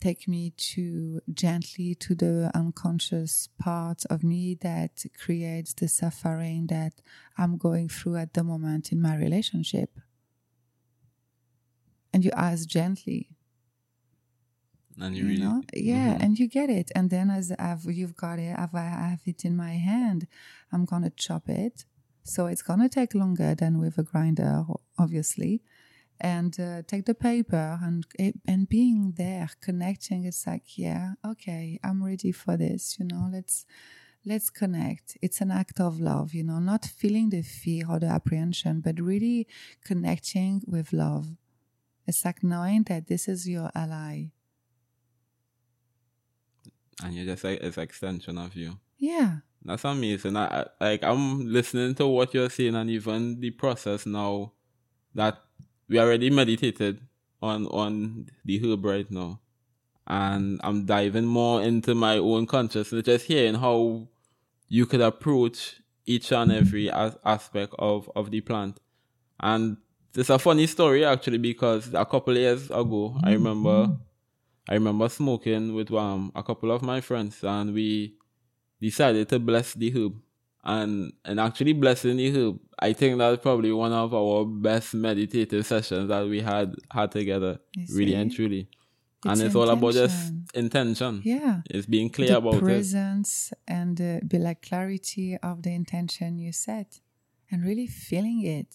take 0.07 0.27
me 0.27 0.43
to 0.71 1.19
gently 1.33 1.89
to 2.05 2.15
the 2.15 2.49
unconscious 2.61 3.49
part 3.59 3.99
of 4.13 4.23
me 4.23 4.55
that 4.61 4.93
creates 5.23 5.71
the 5.79 5.87
suffering 6.01 6.67
that 6.75 6.93
i'm 7.37 7.57
going 7.57 7.87
through 7.89 8.15
at 8.15 8.31
the 8.33 8.43
moment 8.43 8.91
in 8.93 8.99
my 9.01 9.15
relationship. 9.25 9.91
And 12.13 12.23
you 12.25 12.31
ask 12.49 12.67
gently. 12.67 13.21
And 14.99 15.15
you, 15.15 15.23
you 15.23 15.29
really, 15.29 15.41
know? 15.41 15.61
Yeah 15.73 16.13
Mhm. 16.15 16.23
and 16.23 16.39
you 16.39 16.47
get 16.47 16.69
it. 16.79 16.87
And 16.97 17.09
then 17.09 17.29
as 17.29 17.51
I've, 17.67 17.85
you've 17.99 18.15
got 18.25 18.39
it 18.39 18.55
if 18.65 18.73
i 18.73 18.87
have 19.11 19.21
it 19.31 19.39
in 19.45 19.55
my 19.65 19.73
hand 19.91 20.27
i'm 20.71 20.85
gonna 20.91 21.11
chop 21.25 21.45
it. 21.63 21.75
So 22.23 22.39
it's 22.51 22.61
gonna 22.69 22.89
take 22.89 23.13
longer 23.13 23.51
than 23.61 23.73
with 23.83 23.95
a 23.97 24.03
grinder 24.11 24.51
obviously 25.03 25.53
and 26.19 26.59
uh, 26.59 26.81
take 26.87 27.05
the 27.05 27.13
paper 27.13 27.79
and 27.81 28.05
and 28.45 28.67
being 28.69 29.13
there 29.17 29.49
connecting 29.61 30.25
it's 30.25 30.47
like 30.47 30.77
yeah 30.77 31.13
okay 31.25 31.79
i'm 31.83 32.03
ready 32.03 32.31
for 32.31 32.57
this 32.57 32.97
you 32.99 33.05
know 33.05 33.29
let's 33.31 33.65
let's 34.25 34.49
connect 34.49 35.17
it's 35.21 35.41
an 35.41 35.51
act 35.51 35.79
of 35.79 35.99
love 35.99 36.33
you 36.33 36.43
know 36.43 36.59
not 36.59 36.85
feeling 36.85 37.29
the 37.29 37.41
fear 37.41 37.85
or 37.89 37.99
the 37.99 38.07
apprehension 38.07 38.81
but 38.81 38.99
really 38.99 39.47
connecting 39.83 40.61
with 40.65 40.91
love 40.91 41.27
it's 42.07 42.25
like 42.25 42.43
knowing 42.43 42.83
that 42.83 43.07
this 43.07 43.27
is 43.27 43.47
your 43.47 43.69
ally 43.75 44.25
and 47.03 47.13
you're 47.13 47.25
just 47.25 47.43
like 47.43 47.61
it's 47.61 47.77
extension 47.77 48.37
of 48.37 48.55
you. 48.55 48.79
yeah 48.97 49.37
That's 49.63 49.85
amazing. 49.85 50.37
I, 50.37 50.61
I 50.61 50.65
like 50.79 51.03
I'm 51.03 51.51
listening 51.51 51.95
to 51.95 52.07
what 52.07 52.33
you're 52.33 52.49
saying 52.49 52.75
and 52.75 52.89
even 52.89 53.39
the 53.39 53.51
process 53.51 54.05
now 54.05 54.53
that 55.13 55.43
we 55.89 55.99
already 55.99 56.29
meditated 56.29 57.01
on 57.41 57.67
on 57.67 58.27
the 58.45 58.59
herb 58.59 58.85
right 58.85 59.09
now. 59.11 59.39
And 60.07 60.59
I'm 60.63 60.85
diving 60.85 61.25
more 61.25 61.61
into 61.61 61.93
my 61.93 62.17
own 62.17 62.45
consciousness, 62.45 63.05
just 63.05 63.25
hearing 63.25 63.55
how 63.55 64.07
you 64.69 64.85
could 64.85 65.01
approach 65.01 65.81
each 66.05 66.31
and 66.31 66.51
every 66.51 66.89
as- 66.89 67.17
aspect 67.25 67.73
of, 67.77 68.09
of 68.15 68.31
the 68.31 68.39
plant. 68.41 68.79
And 69.39 69.77
it's 70.15 70.29
a 70.29 70.39
funny 70.39 70.65
story 70.65 71.05
actually 71.05 71.37
because 71.37 71.93
a 71.93 72.05
couple 72.05 72.35
years 72.37 72.65
ago 72.71 73.19
I 73.23 73.33
remember 73.33 73.97
I 74.69 74.73
remember 74.73 75.09
smoking 75.09 75.75
with 75.75 75.91
um 75.93 76.31
a 76.35 76.41
couple 76.43 76.71
of 76.71 76.81
my 76.81 77.01
friends 77.01 77.43
and 77.43 77.73
we 77.73 78.15
decided 78.81 79.29
to 79.29 79.39
bless 79.39 79.73
the 79.73 79.91
herb. 79.91 80.15
And 80.67 81.13
and 81.23 81.39
actually 81.39 81.73
blessing 81.73 82.17
the 82.17 82.29
herb, 82.37 82.59
I 82.77 82.91
think 82.93 83.17
that's 83.17 83.41
probably 83.41 83.71
one 83.71 83.93
of 83.93 84.13
our 84.13 84.45
best 84.45 84.93
meditative 84.93 85.65
sessions 85.65 86.09
that 86.09 86.23
we 86.27 86.41
had 86.41 86.75
had 86.91 87.11
together. 87.11 87.53
Really 87.97 88.15
and 88.15 88.29
truly. 88.31 88.67
and 89.25 89.41
It's 89.41 89.47
it's 89.47 89.55
all 89.55 89.69
about 89.69 89.93
just 89.93 90.33
intention. 90.53 90.65
intention. 90.65 91.21
yeah 91.23 91.61
It's 91.73 91.87
being 91.95 92.09
clear 92.17 92.31
the 92.33 92.37
about 92.37 92.55
it. 92.55 92.59
presence 92.65 93.31
and 93.67 93.95
uh, 94.01 94.19
be 94.27 94.37
like 94.47 94.61
clarity 94.69 95.37
of 95.49 95.55
the 95.65 95.73
intention 95.81 96.37
you 96.45 96.51
set 96.67 96.89
and 97.49 97.57
really 97.69 97.87
feeling 97.87 98.39
it 98.59 98.71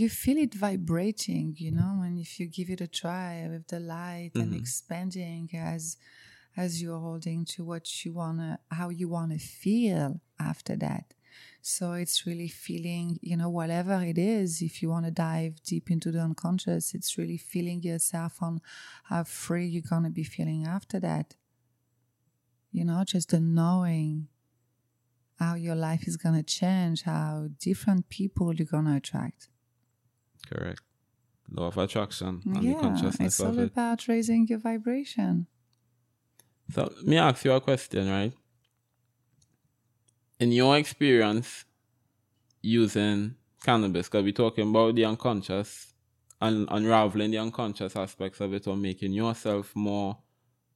you 0.00 0.08
feel 0.08 0.38
it 0.46 0.54
vibrating 0.54 1.46
you 1.64 1.72
know 1.78 1.94
and 2.04 2.14
if 2.18 2.30
you 2.38 2.46
give 2.58 2.68
it 2.74 2.80
a 2.80 2.86
try 3.02 3.32
with 3.52 3.66
the 3.74 3.80
light 3.80 4.34
and 4.42 4.52
Mhm. 4.52 4.60
expanding 4.62 5.48
as 5.74 5.96
as 6.56 6.82
you're 6.82 6.98
holding 6.98 7.44
to 7.44 7.64
what 7.64 8.04
you 8.04 8.12
wanna 8.12 8.58
how 8.70 8.88
you 8.88 9.08
wanna 9.08 9.38
feel 9.38 10.20
after 10.38 10.76
that 10.76 11.14
so 11.62 11.92
it's 11.92 12.26
really 12.26 12.48
feeling 12.48 13.18
you 13.22 13.36
know 13.36 13.48
whatever 13.48 14.02
it 14.02 14.16
is 14.16 14.62
if 14.62 14.82
you 14.82 14.88
want 14.88 15.04
to 15.04 15.10
dive 15.10 15.62
deep 15.62 15.90
into 15.90 16.10
the 16.10 16.18
unconscious 16.18 16.94
it's 16.94 17.18
really 17.18 17.36
feeling 17.36 17.82
yourself 17.82 18.42
on 18.42 18.60
how 19.04 19.22
free 19.22 19.66
you're 19.66 19.82
going 19.82 20.02
to 20.02 20.10
be 20.10 20.24
feeling 20.24 20.66
after 20.66 20.98
that 20.98 21.34
you 22.72 22.84
know 22.84 23.04
just 23.04 23.30
the 23.30 23.40
knowing 23.40 24.28
how 25.38 25.54
your 25.54 25.74
life 25.74 26.06
is 26.06 26.16
going 26.16 26.34
to 26.34 26.42
change 26.42 27.02
how 27.02 27.48
different 27.58 28.08
people 28.08 28.54
you're 28.54 28.66
going 28.66 28.86
to 28.86 28.96
attract 28.96 29.48
Correct. 30.48 30.80
Law 31.52 31.66
of 31.66 31.76
attraction 31.76 32.40
yeah 32.60 32.96
it's 33.20 33.40
all 33.40 33.58
it. 33.58 33.64
about 33.64 34.08
raising 34.08 34.46
your 34.46 34.58
vibration 34.58 35.46
So 36.72 36.82
let 36.82 37.04
me 37.04 37.16
ask 37.16 37.44
you 37.44 37.52
a 37.52 37.60
question, 37.60 38.08
right? 38.08 38.32
In 40.38 40.52
your 40.52 40.76
experience 40.76 41.64
using 42.62 43.34
cannabis, 43.62 44.08
because 44.08 44.24
we're 44.24 44.32
talking 44.32 44.70
about 44.70 44.94
the 44.94 45.04
unconscious 45.04 45.92
and 46.40 46.66
unraveling 46.70 47.32
the 47.32 47.38
unconscious 47.38 47.96
aspects 47.96 48.40
of 48.40 48.54
it 48.54 48.66
or 48.66 48.76
making 48.76 49.12
yourself 49.12 49.74
more 49.74 50.16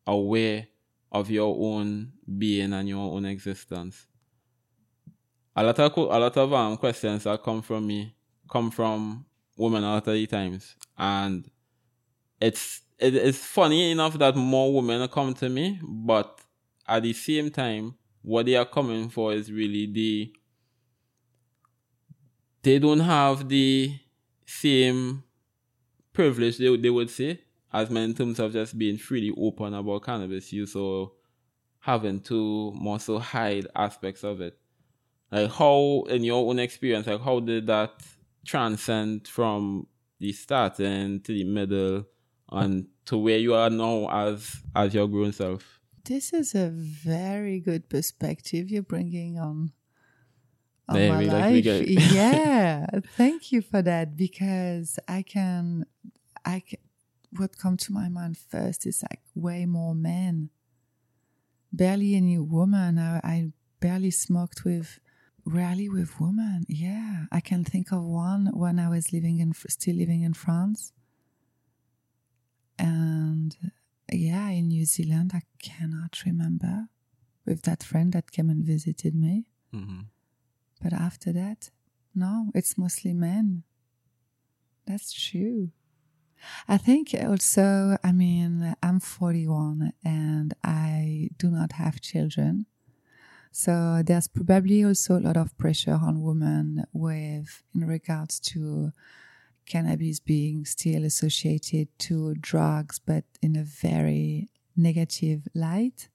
aware 0.07 0.67
of 1.13 1.31
your 1.31 1.57
own 1.59 2.13
being 2.39 2.73
and 2.73 2.89
your 2.89 3.15
own 3.15 3.25
existence. 3.25 4.07
A 5.57 5.63
lot 5.63 5.79
of 5.79 5.97
a 5.97 6.19
lot 6.19 6.37
of 6.37 6.53
um, 6.53 6.77
questions 6.77 7.25
that 7.25 7.43
come 7.43 7.63
from 7.63 7.87
me 7.87 8.15
come 8.51 8.71
from 8.71 9.25
women 9.57 9.85
a 9.85 9.93
lot 9.95 10.09
of 10.09 10.15
the 10.15 10.27
times, 10.27 10.77
and 10.99 11.49
it's 12.41 12.83
it, 12.99 13.15
it's 13.15 13.39
funny 13.39 13.91
enough 13.91 14.19
that 14.19 14.37
more 14.37 14.73
women 14.75 15.07
come 15.09 15.35
to 15.35 15.49
me, 15.49 15.81
but 15.83 16.41
at 16.87 17.03
the 17.03 17.13
same 17.13 17.51
time, 17.51 17.95
what 18.23 18.47
they 18.47 18.57
are 18.57 18.65
coming 18.65 19.09
for 19.09 19.33
is 19.33 19.53
really 19.53 19.87
the 19.87 20.33
they 22.63 22.79
don't 22.79 23.01
have 23.01 23.49
the 23.51 23.95
same 24.47 25.23
privilege 26.15 26.57
they, 26.57 26.75
they 26.79 26.89
would 26.89 27.11
say 27.11 27.39
as 27.73 27.91
men 27.91 28.11
in 28.11 28.15
terms 28.15 28.39
of 28.39 28.53
just 28.53 28.79
being 28.79 28.97
freely 28.97 29.33
open 29.37 29.75
about 29.75 30.05
cannabis 30.05 30.53
use 30.53 30.75
or 30.75 31.13
having 31.81 32.21
to 32.21 32.73
more 32.75 32.99
so 32.99 33.19
hide 33.19 33.67
aspects 33.77 34.25
of 34.25 34.41
it. 34.41 34.57
Like 35.31 35.51
how 35.51 36.05
in 36.09 36.25
your 36.25 36.49
own 36.49 36.59
experience, 36.59 37.07
like 37.07 37.21
how 37.21 37.41
did 37.41 37.67
that 37.67 37.91
transcend 38.47 39.29
from 39.29 39.87
the 40.19 40.33
starting 40.33 41.21
to 41.21 41.33
the 41.33 41.45
middle 41.45 42.07
on 42.49 42.87
to 43.07 43.17
where 43.19 43.39
you 43.39 43.55
are 43.55 43.71
now 43.71 44.09
as 44.11 44.57
as 44.75 44.95
your 44.95 45.09
grown 45.09 45.33
self? 45.33 45.81
This 46.05 46.33
is 46.33 46.55
a 46.55 46.69
very 46.71 47.61
good 47.61 47.89
perspective 47.89 48.71
you're 48.71 48.83
bringing 48.83 49.39
on, 49.39 49.73
on 50.89 50.97
Yeah, 51.01 51.09
my 51.09 51.21
like- 51.25 51.33
life. 51.33 51.65
get- 51.65 51.89
yeah, 52.13 52.87
thank 53.17 53.53
you 53.53 53.63
for 53.63 53.81
that 53.83 54.15
because 54.17 54.99
I 55.09 55.23
can, 55.23 55.87
I 56.45 56.61
can, 56.61 56.79
what 57.39 57.57
come 57.57 57.77
to 57.79 57.93
my 57.93 58.09
mind 58.11 58.37
first 58.37 58.87
is 58.87 59.03
like 59.11 59.21
way 59.35 59.65
more 59.67 59.95
men. 59.95 60.51
Barely 61.73 62.15
any 62.15 62.39
woman. 62.39 62.99
I, 62.99 63.19
I 63.25 63.53
barely 63.81 64.11
smoked 64.11 64.65
with, 64.65 65.01
rarely 65.45 65.89
with 65.89 66.21
women. 66.21 66.65
Yeah, 66.69 67.25
I 67.33 67.41
can 67.41 67.65
think 67.65 67.93
of 67.93 68.03
one 68.05 68.51
when 68.53 68.79
I 68.79 68.89
was 68.89 69.13
living 69.13 69.41
in, 69.41 69.53
still 69.55 69.97
living 69.97 70.23
in 70.23 70.35
France. 70.35 70.93
And 72.79 73.57
yeah, 74.13 74.49
in 74.51 74.69
New 74.69 74.85
Zealand, 74.85 75.33
I 75.35 75.43
cannot 75.63 76.23
remember 76.27 76.89
with 77.47 77.63
that 77.63 77.83
friend 77.83 78.13
that 78.13 78.31
came 78.31 78.51
and 78.51 78.65
visited 78.65 79.15
me. 79.15 79.47
Mm-hmm. 79.75 80.03
But 80.83 80.93
after 80.93 81.33
that, 81.33 81.71
no, 82.15 82.51
it's 82.55 82.79
mostly 82.79 83.15
men. 83.15 83.65
That's 84.87 85.13
true. 85.13 85.71
I 86.69 86.77
think 86.77 87.15
also, 87.15 87.97
I 88.05 88.13
mean, 88.13 88.75
I'm 88.83 89.01
41 89.01 89.93
and 90.05 90.55
I 90.63 91.31
do 91.39 91.51
not 91.51 91.73
have 91.73 92.01
children. 92.01 92.67
So 93.51 94.03
there's 94.05 94.29
probably 94.29 94.85
also 94.85 95.19
a 95.19 95.21
lot 95.21 95.37
of 95.37 95.57
pressure 95.57 95.99
on 96.03 96.23
women 96.23 96.85
with 96.93 97.63
in 97.75 97.87
regards 97.87 98.41
to 98.41 98.93
cannabis 99.67 100.21
being 100.21 100.65
still 100.65 101.05
associated 101.05 101.89
to 102.01 102.35
drugs, 102.35 102.99
but 102.99 103.25
in 103.43 103.57
a 103.57 103.65
very 103.65 104.49
negative 104.77 105.49
light. 105.55 106.09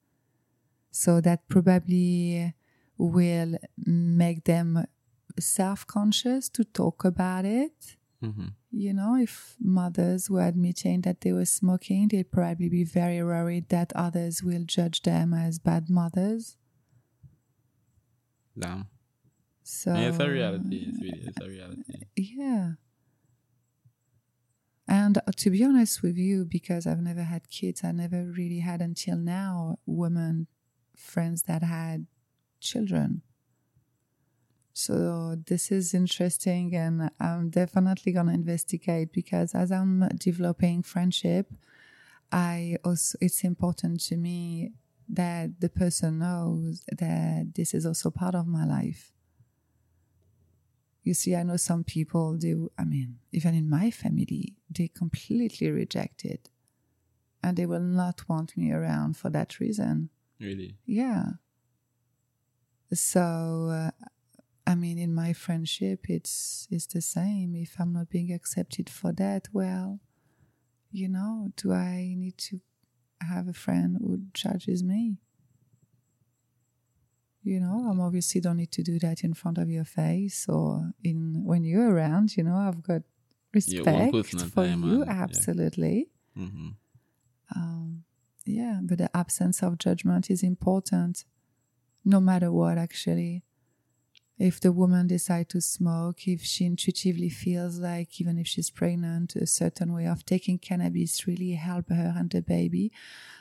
So 0.91 1.22
that 1.22 1.48
probably 1.48 2.53
will 2.98 3.58
make 3.86 4.44
them 4.46 4.86
self 5.39 5.86
conscious 5.88 6.50
to 6.50 6.63
talk 6.63 7.06
about 7.06 7.46
it. 7.46 7.98
Mm-hmm. 8.24 8.48
You 8.72 8.94
know, 8.94 9.15
if 9.15 9.56
mothers 9.60 10.29
were 10.29 10.46
admitting 10.46 11.01
that 11.01 11.22
they 11.22 11.32
were 11.32 11.46
smoking, 11.46 12.10
they'd 12.10 12.32
probably 12.32 12.70
be 12.70 12.84
very 12.84 13.24
worried 13.24 13.70
that 13.70 13.94
others 13.96 14.44
will 14.44 14.63
judge 14.65 15.01
them 15.03 15.34
as 15.34 15.58
bad 15.58 15.89
mothers. 15.89 16.58
Damn. 18.58 18.88
So 19.63 19.94
Yeah, 19.94 20.10
it's 20.10 20.20
a 20.20 20.29
reality. 20.29 20.86
It's 20.88 21.01
really 21.01 21.24
it's 21.27 21.41
a 21.41 21.48
reality. 21.48 21.94
Yeah. 22.15 22.72
And 24.89 25.22
to 25.38 25.51
be 25.51 25.63
honest 25.63 26.01
with 26.01 26.17
you, 26.17 26.46
because 26.46 26.88
I've 26.88 27.00
never 27.00 27.22
had 27.22 27.48
kids, 27.51 27.84
I 27.84 27.91
never 27.91 28.24
really 28.24 28.58
had 28.58 28.81
until 28.81 29.17
now 29.17 29.77
women 29.86 30.48
friends 30.96 31.43
that 31.43 31.62
had 31.62 32.08
children. 32.60 33.22
So 34.74 35.36
this 35.46 35.72
is 35.72 35.93
interesting, 35.93 36.75
and 36.75 37.12
I'm 37.19 37.51
definitely 37.51 38.13
gonna 38.13 38.34
investigate 38.34 39.13
because 39.13 39.53
as 39.53 39.72
I'm 39.72 40.08
developing 40.17 40.81
friendship, 40.81 41.53
I 42.31 42.77
also 42.84 43.15
it's 43.22 43.43
important 43.43 44.00
to 44.08 44.17
me 44.17 44.72
that 45.08 45.60
the 45.60 45.69
person 45.69 46.19
knows 46.19 46.84
that 46.98 47.53
this 47.53 47.75
is 47.75 47.86
also 47.86 48.10
part 48.10 48.34
of 48.34 48.48
my 48.48 48.65
life. 48.65 49.12
You 51.03 51.14
see, 51.14 51.35
I 51.35 51.44
know 51.44 51.57
some 51.57 51.83
people, 51.83 52.38
they, 52.38 52.55
I 52.77 52.83
mean, 52.83 53.20
even 53.31 53.55
in 53.55 53.70
my 53.70 53.90
family, 53.90 54.55
they 54.70 54.90
completely 54.90 55.72
reject 55.72 56.25
it. 56.25 56.50
And 57.42 57.55
they 57.57 57.66
will 57.66 57.79
not 57.79 58.27
want 58.27 58.57
me 58.57 58.72
around 58.72 59.16
for 59.16 59.29
that 59.29 59.59
reason. 59.59 60.09
Really. 60.40 60.75
Yeah. 60.85 61.24
So, 62.94 63.70
uh, 63.72 64.05
I 64.68 64.75
mean, 64.75 64.98
in 64.98 65.14
my 65.14 65.33
friendship, 65.33 66.09
it's, 66.09 66.68
it's 66.70 66.85
the 66.85 67.01
same. 67.01 67.55
If 67.55 67.75
I'm 67.79 67.94
not 67.94 68.09
being 68.09 68.31
accepted 68.31 68.90
for 68.90 69.14
that, 69.14 69.48
well, 69.53 70.00
you 70.92 71.07
know, 71.07 71.51
do 71.55 71.72
I 71.72 72.14
need 72.18 72.38
to 72.50 72.59
have 73.22 73.48
a 73.48 73.53
friend 73.53 73.98
who 74.00 74.22
judges 74.33 74.83
me? 74.83 75.18
You 77.43 77.59
know, 77.61 77.87
I'm 77.89 78.01
obviously 78.01 78.41
don't 78.41 78.57
need 78.57 78.71
to 78.73 78.83
do 78.83 78.99
that 78.99 79.23
in 79.23 79.33
front 79.33 79.57
of 79.57 79.69
your 79.69 79.85
face 79.85 80.45
or 80.49 80.91
in 81.03 81.43
when 81.45 81.63
you're 81.63 81.89
around. 81.89 82.35
You 82.35 82.43
know, 82.43 82.55
I've 82.55 82.83
got 82.83 83.03
respect 83.53 83.87
a 83.87 84.11
for 84.49 84.65
you. 84.65 85.01
and- 85.03 85.05
yeah. 85.07 85.23
Absolutely. 85.23 86.07
Mm-hmm. 86.37 86.69
Um, 87.55 88.03
yeah, 88.45 88.79
but 88.83 88.97
the 88.97 89.15
absence 89.15 89.63
of 89.63 89.77
judgment 89.77 90.29
is 90.29 90.43
important, 90.43 91.25
no 92.03 92.19
matter 92.19 92.51
what. 92.51 92.77
Actually, 92.77 93.43
if 94.39 94.61
the 94.61 94.71
woman 94.71 95.05
decides 95.07 95.49
to 95.49 95.59
smoke, 95.61 96.25
if 96.25 96.43
she 96.43 96.65
intuitively 96.65 97.29
feels 97.29 97.77
like, 97.77 98.21
even 98.21 98.39
if 98.39 98.47
she's 98.47 98.69
pregnant, 98.69 99.35
a 99.35 99.45
certain 99.45 99.93
way 99.93 100.07
of 100.07 100.25
taking 100.25 100.57
cannabis 100.57 101.27
really 101.27 101.51
help 101.51 101.89
her 101.89 102.13
and 102.17 102.31
the 102.31 102.41
baby, 102.41 102.91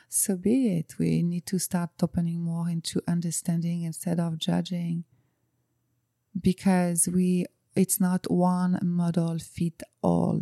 so 0.09 0.35
be 0.35 0.77
it. 0.77 0.95
We 0.99 1.23
need 1.23 1.45
to 1.47 1.57
start 1.57 1.91
opening 2.03 2.41
more 2.41 2.69
into 2.69 3.01
understanding 3.07 3.83
instead 3.83 4.19
of 4.19 4.39
judging, 4.39 5.05
because 6.39 7.07
we 7.07 7.45
it's 7.75 8.01
not 8.01 8.29
one 8.29 8.77
model 8.81 9.39
fit 9.39 9.81
all. 10.01 10.41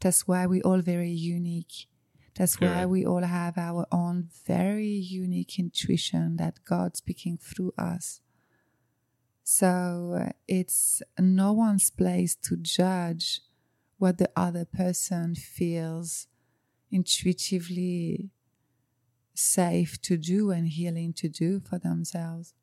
That's 0.00 0.26
why 0.26 0.46
we 0.46 0.62
all 0.62 0.80
very 0.80 1.10
unique. 1.10 1.88
That's 2.34 2.58
why 2.60 2.86
we 2.86 3.04
all 3.04 3.22
have 3.22 3.58
our 3.58 3.86
own 3.92 4.28
very 4.46 4.88
unique 4.88 5.58
intuition 5.58 6.36
that 6.36 6.64
God's 6.64 6.98
speaking 6.98 7.38
through 7.38 7.74
us. 7.78 8.20
So 9.44 10.32
it's 10.48 11.02
no 11.18 11.52
one's 11.52 11.90
place 11.90 12.34
to 12.34 12.56
judge 12.56 13.42
what 13.98 14.16
the 14.16 14.30
other 14.34 14.64
person 14.64 15.34
feels 15.34 16.26
intuitively 16.90 18.30
safe 19.34 20.00
to 20.00 20.16
do 20.16 20.50
and 20.50 20.68
healing 20.68 21.12
to 21.12 21.28
do 21.28 21.60
for 21.60 21.78
themselves. 21.78 22.54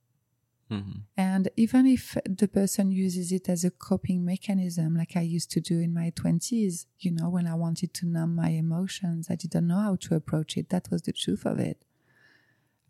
Mm-hmm. 0.71 0.99
And 1.17 1.49
even 1.55 1.85
if 1.85 2.17
the 2.25 2.47
person 2.47 2.91
uses 2.91 3.31
it 3.31 3.47
as 3.47 3.63
a 3.63 3.71
coping 3.71 4.25
mechanism, 4.25 4.95
like 4.95 5.15
I 5.15 5.21
used 5.21 5.51
to 5.51 5.61
do 5.61 5.79
in 5.79 5.93
my 5.93 6.11
20s, 6.11 6.85
you 6.99 7.11
know, 7.11 7.29
when 7.29 7.45
I 7.45 7.55
wanted 7.55 7.93
to 7.95 8.07
numb 8.07 8.35
my 8.35 8.49
emotions, 8.49 9.27
I 9.29 9.35
didn't 9.35 9.67
know 9.67 9.79
how 9.79 9.95
to 9.97 10.15
approach 10.15 10.57
it. 10.57 10.69
That 10.69 10.89
was 10.89 11.03
the 11.03 11.11
truth 11.11 11.45
of 11.45 11.59
it. 11.59 11.83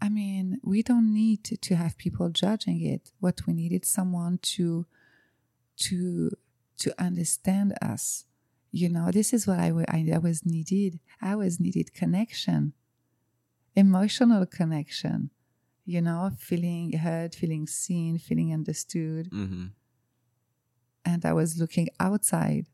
I 0.02 0.10
mean, 0.10 0.60
we 0.64 0.82
don't 0.82 1.14
need 1.14 1.44
to, 1.46 1.58
to 1.58 1.76
have 1.76 1.98
people 1.98 2.30
judging 2.30 2.82
it. 2.82 3.12
What 3.20 3.42
we 3.46 3.54
need 3.54 3.72
is 3.72 3.88
someone 3.88 4.40
to, 4.42 4.86
to, 5.78 6.32
to 6.80 7.02
understand 7.02 7.78
us. 7.82 8.26
You 8.72 8.90
know, 8.90 9.12
this 9.12 9.34
is 9.34 9.46
what 9.46 9.60
I, 9.60 9.72
I, 9.90 10.10
I 10.14 10.18
was 10.18 10.46
needed. 10.46 11.00
I 11.22 11.36
was 11.36 11.60
needed 11.60 11.94
connection, 11.94 12.74
emotional 13.76 14.46
connection 14.46 15.30
you 15.86 16.02
know, 16.02 16.32
feeling 16.38 16.94
heard, 16.94 17.36
feeling 17.36 17.68
seen, 17.68 18.18
feeling 18.18 18.54
understood. 18.54 19.30
Mm-hmm. 19.32 19.68
And 21.04 21.26
I 21.26 21.34
was 21.34 21.60
looking 21.60 21.90
outside. 22.00 22.68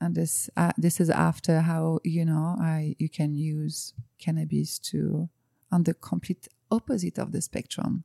And 0.00 0.14
this, 0.14 0.48
uh, 0.56 0.72
this 0.76 1.00
is 1.00 1.10
after 1.10 1.60
how 1.62 1.98
you 2.04 2.24
know 2.24 2.54
I 2.60 2.94
you 3.00 3.08
can 3.08 3.34
use 3.34 3.94
cannabis 4.20 4.78
to 4.90 5.28
on 5.70 5.84
the 5.84 5.94
complete 5.94 6.48
opposite 6.70 7.18
of 7.18 7.32
the 7.32 7.40
spectrum. 7.40 8.04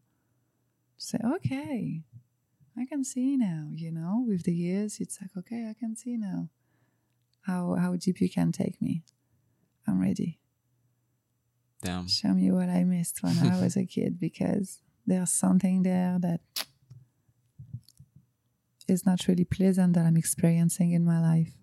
Say, 0.98 1.20
okay, 1.24 2.04
I 2.78 2.86
can 2.86 3.04
see 3.04 3.38
now. 3.38 3.68
You 3.72 3.92
know, 3.92 4.24
with 4.28 4.44
the 4.44 4.54
years, 4.54 5.00
it's 5.00 5.20
like, 5.22 5.32
okay, 5.38 5.68
I 5.70 5.74
can 5.78 5.96
see 5.96 6.18
now 6.18 6.50
how 7.42 7.76
how 7.76 7.96
deep 7.96 8.22
you 8.22 8.30
can 8.30 8.52
take 8.52 8.82
me. 8.82 9.04
I'm 9.88 10.00
ready. 10.00 10.40
Damn. 11.82 12.08
Show 12.08 12.30
me 12.30 12.50
what 12.52 12.70
I 12.70 12.86
missed 12.86 13.22
when 13.22 13.38
I 13.40 13.62
was 13.62 13.76
a 13.76 13.86
kid 13.86 14.18
because 14.20 14.80
there's 15.06 15.32
something 15.32 15.84
there 15.84 16.18
that 16.22 16.40
is 18.88 19.06
not 19.06 19.28
really 19.28 19.44
pleasant 19.44 19.94
that 19.94 20.06
I'm 20.06 20.16
experiencing 20.16 20.92
in 20.92 21.04
my 21.04 21.20
life. 21.22 21.54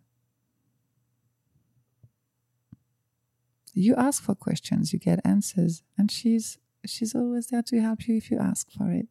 You 3.75 3.95
ask 3.97 4.23
for 4.23 4.35
questions, 4.35 4.93
you 4.93 4.99
get 4.99 5.21
answers, 5.25 5.83
and 5.99 6.11
she's 6.11 6.59
she's 6.87 7.15
always 7.15 7.49
there 7.49 7.63
to 7.63 7.81
help 7.81 8.09
you 8.09 8.17
if 8.17 8.31
you 8.31 8.39
ask 8.39 8.71
for 8.71 8.91
it. 8.93 9.07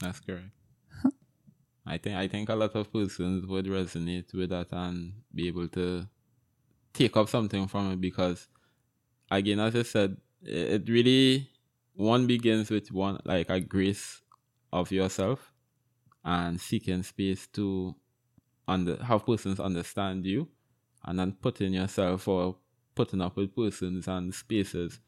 That's 0.00 0.20
correct. 0.20 0.50
I 1.86 1.98
think 1.98 2.16
I 2.16 2.28
think 2.28 2.48
a 2.48 2.54
lot 2.54 2.74
of 2.74 2.92
persons 2.92 3.46
would 3.46 3.66
resonate 3.66 4.32
with 4.34 4.50
that 4.50 4.68
and 4.72 5.12
be 5.34 5.48
able 5.48 5.68
to 5.68 6.08
take 6.92 7.16
up 7.16 7.28
something 7.28 7.66
from 7.68 7.92
it 7.92 8.00
because 8.00 8.48
again 9.30 9.60
as 9.60 9.76
I 9.76 9.82
said, 9.82 10.18
it 10.42 10.82
it 10.86 10.88
really 10.88 11.50
one 11.94 12.26
begins 12.26 12.70
with 12.70 12.92
one 12.92 13.20
like 13.24 13.50
a 13.50 13.60
grace 13.60 14.22
of 14.72 14.90
yourself 14.92 15.52
and 16.24 16.60
seeking 16.60 17.02
space 17.02 17.46
to 17.48 17.94
under 18.68 19.02
have 19.04 19.26
persons 19.26 19.60
understand 19.60 20.26
you, 20.26 20.48
and 21.04 21.18
then 21.18 21.32
putting 21.32 21.74
yourself 21.74 22.28
or 22.28 22.56
putting 22.94 23.20
up 23.20 23.36
with 23.36 23.54
persons 23.54 24.08
and 24.08 24.34
spaces 24.34 25.00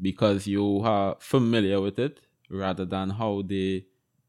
because 0.00 0.46
you 0.46 0.80
are 0.84 1.16
familiar 1.18 1.80
with 1.80 1.98
it 1.98 2.20
rather 2.50 2.84
than 2.84 3.10
how 3.10 3.42
they 3.42 3.84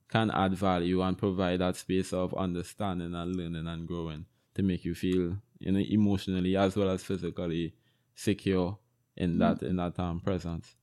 can 0.09 0.31
add 0.31 0.53
value 0.53 1.01
and 1.01 1.17
provide 1.17 1.59
that 1.59 1.75
space 1.75 2.13
of 2.13 2.33
understanding 2.35 3.13
and 3.13 3.35
learning 3.35 3.67
and 3.67 3.87
growing 3.87 4.25
to 4.55 4.63
make 4.63 4.85
you 4.85 4.95
feel 4.95 5.37
you 5.59 5.71
know 5.71 5.79
emotionally 5.79 6.55
as 6.55 6.75
well 6.75 6.89
as 6.89 7.03
physically 7.03 7.73
secure 8.15 8.77
in 9.15 9.31
mm-hmm. 9.31 9.39
that 9.39 9.63
in 9.63 9.75
that 9.75 9.99
um, 9.99 10.19
presence 10.19 10.75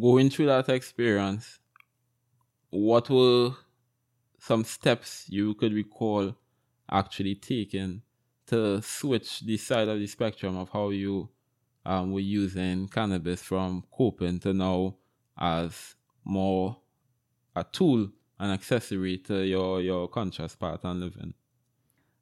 going 0.00 0.30
through 0.30 0.46
that 0.46 0.68
experience 0.68 1.58
what 2.70 3.08
were 3.10 3.50
some 4.38 4.64
steps 4.64 5.26
you 5.28 5.54
could 5.54 5.72
recall 5.72 6.34
actually 6.90 7.34
taking 7.34 8.02
to 8.48 8.82
switch 8.82 9.40
the 9.40 9.56
side 9.56 9.88
of 9.88 9.98
the 9.98 10.06
spectrum 10.06 10.56
of 10.56 10.68
how 10.70 10.90
you 10.90 11.28
um, 11.84 12.12
were 12.12 12.20
using 12.20 12.88
cannabis 12.88 13.42
from 13.42 13.84
coping 13.90 14.38
to 14.40 14.52
now 14.52 14.96
as 15.38 15.94
more 16.24 16.76
a 17.56 17.64
tool, 17.64 18.08
an 18.38 18.50
accessory 18.50 19.18
to 19.18 19.44
your 19.44 19.80
your 19.80 20.08
conscious 20.08 20.54
part 20.54 20.80
and 20.84 21.00
living. 21.00 21.34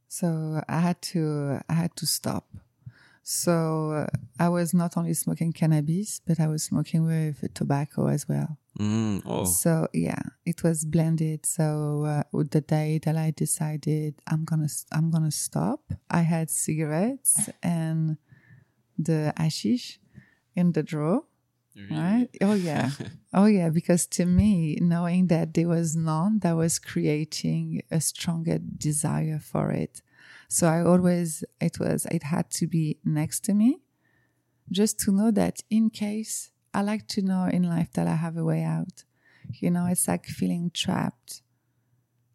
So 0.08 0.62
I 0.68 0.80
had 0.80 1.02
to 1.02 1.60
I 1.68 1.74
had 1.74 1.96
to 1.96 2.06
stop. 2.06 2.46
So 3.28 3.90
uh, 3.90 4.06
I 4.38 4.48
was 4.50 4.72
not 4.72 4.96
only 4.96 5.12
smoking 5.12 5.52
cannabis, 5.52 6.20
but 6.24 6.38
I 6.38 6.46
was 6.46 6.62
smoking 6.62 7.04
with 7.04 7.52
tobacco 7.54 8.06
as 8.06 8.28
well. 8.28 8.56
Mm, 8.78 9.20
oh. 9.26 9.46
So 9.46 9.88
yeah, 9.92 10.22
it 10.44 10.62
was 10.62 10.84
blended. 10.84 11.44
So 11.44 12.04
uh, 12.06 12.22
with 12.30 12.50
the 12.52 12.60
day 12.60 13.00
that 13.02 13.16
I 13.16 13.32
decided 13.32 14.22
I'm 14.28 14.44
gonna 14.44 14.68
I'm 14.92 15.10
gonna 15.10 15.32
stop, 15.32 15.80
I 16.08 16.20
had 16.20 16.50
cigarettes 16.50 17.50
and 17.64 18.16
the 18.96 19.32
hashish 19.36 19.98
in 20.54 20.70
the 20.70 20.84
drawer. 20.84 21.24
Really? 21.74 22.00
Right? 22.00 22.28
Oh 22.42 22.54
yeah. 22.54 22.90
oh 23.34 23.46
yeah. 23.46 23.70
Because 23.70 24.06
to 24.06 24.24
me, 24.24 24.78
knowing 24.80 25.26
that 25.26 25.52
there 25.54 25.66
was 25.66 25.96
none, 25.96 26.38
that 26.44 26.52
was 26.52 26.78
creating 26.78 27.82
a 27.90 28.00
stronger 28.00 28.58
desire 28.58 29.40
for 29.40 29.72
it. 29.72 30.00
So 30.48 30.68
I 30.68 30.82
always, 30.82 31.44
it 31.60 31.78
was, 31.78 32.06
it 32.06 32.24
had 32.24 32.50
to 32.52 32.66
be 32.66 32.98
next 33.04 33.40
to 33.44 33.54
me 33.54 33.80
just 34.70 34.98
to 35.00 35.12
know 35.12 35.30
that 35.30 35.62
in 35.70 35.90
case 35.90 36.50
I 36.74 36.82
like 36.82 37.06
to 37.08 37.22
know 37.22 37.44
in 37.46 37.62
life 37.62 37.92
that 37.92 38.06
I 38.06 38.16
have 38.16 38.36
a 38.36 38.44
way 38.44 38.62
out. 38.62 39.04
You 39.54 39.70
know, 39.70 39.86
it's 39.86 40.08
like 40.08 40.26
feeling 40.26 40.70
trapped. 40.74 41.42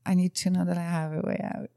I 0.05 0.15
need 0.15 0.33
to 0.35 0.49
know 0.49 0.65
that 0.65 0.77
I 0.77 0.83
have 0.83 1.13
a 1.13 1.21
way 1.21 1.39
out. 1.43 1.69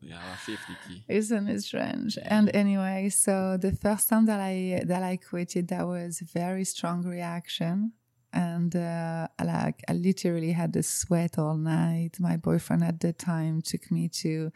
Yeah, 0.00 0.36
safety 0.36 0.76
key. 0.86 1.04
Isn't 1.08 1.48
it 1.48 1.62
strange? 1.62 2.18
And 2.22 2.54
anyway, 2.54 3.08
so 3.08 3.56
the 3.56 3.72
first 3.72 4.08
time 4.08 4.26
that 4.26 4.40
I 4.40 4.82
that 4.86 5.02
I 5.02 5.16
quit 5.16 5.56
it, 5.56 5.68
that 5.68 5.86
was 5.86 6.20
very 6.20 6.64
strong 6.64 7.02
reaction, 7.02 7.92
and 8.32 8.74
uh, 8.74 9.28
like 9.42 9.82
I 9.88 9.92
literally 9.92 10.52
had 10.52 10.72
the 10.72 10.82
sweat 10.82 11.38
all 11.38 11.56
night. 11.56 12.16
My 12.18 12.36
boyfriend 12.36 12.84
at 12.84 13.00
the 13.00 13.12
time 13.12 13.62
took 13.62 13.90
me 13.90 14.08
to 14.20 14.52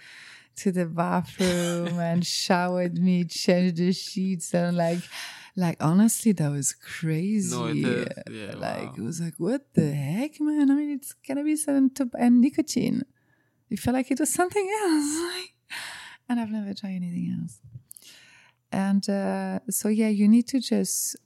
to 0.56 0.72
the 0.72 0.86
bathroom 0.86 1.98
and 1.98 2.26
showered 2.26 2.98
me, 2.98 3.24
changed 3.24 3.76
the 3.76 3.92
sheets, 3.92 4.54
and 4.54 4.76
like 4.76 5.00
like 5.56 5.76
honestly 5.80 6.32
that 6.32 6.50
was 6.50 6.72
crazy 6.72 7.56
no, 7.56 7.66
it. 7.66 8.12
Yeah, 8.30 8.54
like 8.56 8.90
wow. 8.90 8.94
it 8.96 9.02
was 9.02 9.20
like 9.20 9.34
what 9.38 9.74
the 9.74 9.90
heck 9.90 10.40
man 10.40 10.70
i 10.70 10.74
mean 10.74 10.90
it's 10.90 11.12
cannabis 11.12 11.66
and, 11.66 11.90
and 12.16 12.40
nicotine 12.40 13.02
it 13.70 13.78
felt 13.78 13.94
like 13.94 14.10
it 14.10 14.18
was 14.18 14.32
something 14.32 14.68
else. 14.82 15.48
and 16.28 16.40
I've 16.40 16.50
never 16.50 16.74
tried 16.74 16.94
anything 16.94 17.38
else. 17.40 17.60
And 18.72 19.08
uh, 19.08 19.60
so, 19.70 19.88
yeah, 19.88 20.08
you 20.08 20.28
need 20.28 20.48
to 20.48 20.60
just 20.60 21.16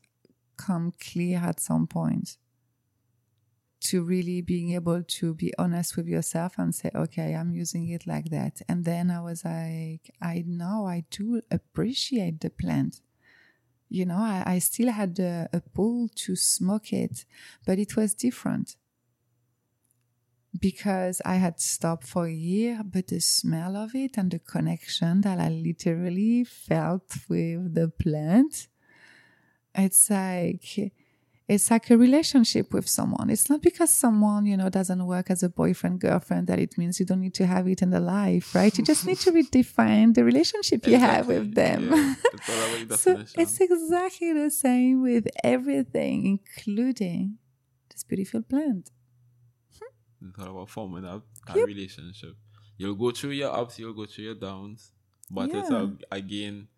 come 0.57 0.93
clear 1.01 1.39
at 1.39 1.61
some 1.61 1.87
point 1.87 2.37
to 3.81 4.03
really 4.03 4.41
being 4.41 4.73
able 4.73 5.03
to 5.03 5.35
be 5.35 5.53
honest 5.59 5.97
with 5.97 6.07
yourself 6.07 6.55
and 6.57 6.75
say, 6.75 6.91
okay, 6.95 7.35
I'm 7.35 7.53
using 7.53 7.89
it 7.91 8.07
like 8.07 8.31
that. 8.31 8.63
And 8.67 8.85
then 8.85 9.11
I 9.11 9.21
was 9.21 9.45
like, 9.45 10.11
I 10.23 10.43
know 10.47 10.87
I 10.87 11.05
do 11.11 11.43
appreciate 11.51 12.41
the 12.41 12.49
plant. 12.49 13.03
You 13.91 14.07
know, 14.07 14.17
I, 14.17 14.43
I 14.47 14.59
still 14.61 14.91
had 14.91 15.19
a, 15.19 15.51
a 15.53 15.61
pull 15.61 16.09
to 16.15 16.35
smoke 16.35 16.95
it, 16.95 17.27
but 17.67 17.79
it 17.79 17.95
was 17.95 18.15
different 18.15 18.77
because 20.61 21.21
I 21.25 21.37
had 21.37 21.61
stopped 21.61 22.07
for 22.07 22.27
a 22.27 22.33
year, 22.33 22.81
but 22.85 23.09
the 23.09 23.21
smell 23.21 23.77
of 23.77 23.95
it 23.95 24.17
and 24.17 24.31
the 24.31 24.39
connection 24.39 25.21
that 25.23 25.39
I 25.39 25.49
literally 25.49 26.45
felt 26.45 27.17
with 27.29 27.75
the 27.75 27.89
plant, 27.89 28.69
it's 29.75 30.11
like, 30.11 30.93
it's 31.47 31.71
like 31.71 31.91
a 31.91 31.99
relationship 31.99 32.73
with 32.73 32.89
someone. 32.89 33.29
It's 33.29 33.51
not 33.51 33.61
because 33.61 33.91
someone, 33.91 34.47
you 34.47 34.57
know, 34.57 34.71
doesn't 34.71 35.05
work 35.07 35.31
as 35.31 35.43
a 35.43 35.49
boyfriend, 35.49 36.01
girlfriend 36.01 36.47
that 36.47 36.59
it 36.59 36.79
means 36.79 36.99
you 36.99 37.05
don't 37.07 37.21
need 37.21 37.35
to 37.35 37.47
have 37.47 37.69
it 37.69 37.83
in 37.83 37.91
the 37.91 38.01
life, 38.01 38.55
right? 38.55 38.77
You 38.77 38.83
just 38.85 39.07
need 39.07 39.19
to 39.19 39.33
redefine 39.33 40.15
the 40.15 40.25
relationship 40.25 40.87
you 40.87 40.95
exactly. 40.95 41.17
have 41.17 41.27
with 41.27 41.55
them. 41.55 41.91
Yeah. 41.93 42.15
It's 42.47 43.01
so 43.01 43.25
it's 43.37 43.61
exactly 43.61 44.33
the 44.33 44.51
same 44.51 45.03
with 45.03 45.27
everything, 45.43 46.27
including 46.27 47.39
this 47.91 48.05
beautiful 48.05 48.43
plant. 48.43 48.91
It's 50.29 50.39
all 50.39 50.51
about 50.51 50.71
forming 50.71 51.05
a, 51.05 51.23
that 51.47 51.57
yep. 51.57 51.67
relationship. 51.67 52.37
You'll 52.77 52.95
go 52.95 53.11
through 53.11 53.31
your 53.31 53.53
ups, 53.53 53.79
you'll 53.79 53.95
go 53.95 54.07
through 54.07 54.25
your 54.25 54.35
downs, 54.35 54.93
but 55.31 55.51
yeah. 55.51 55.61
it's 55.61 55.71
a, 55.71 55.93
again 56.11 56.69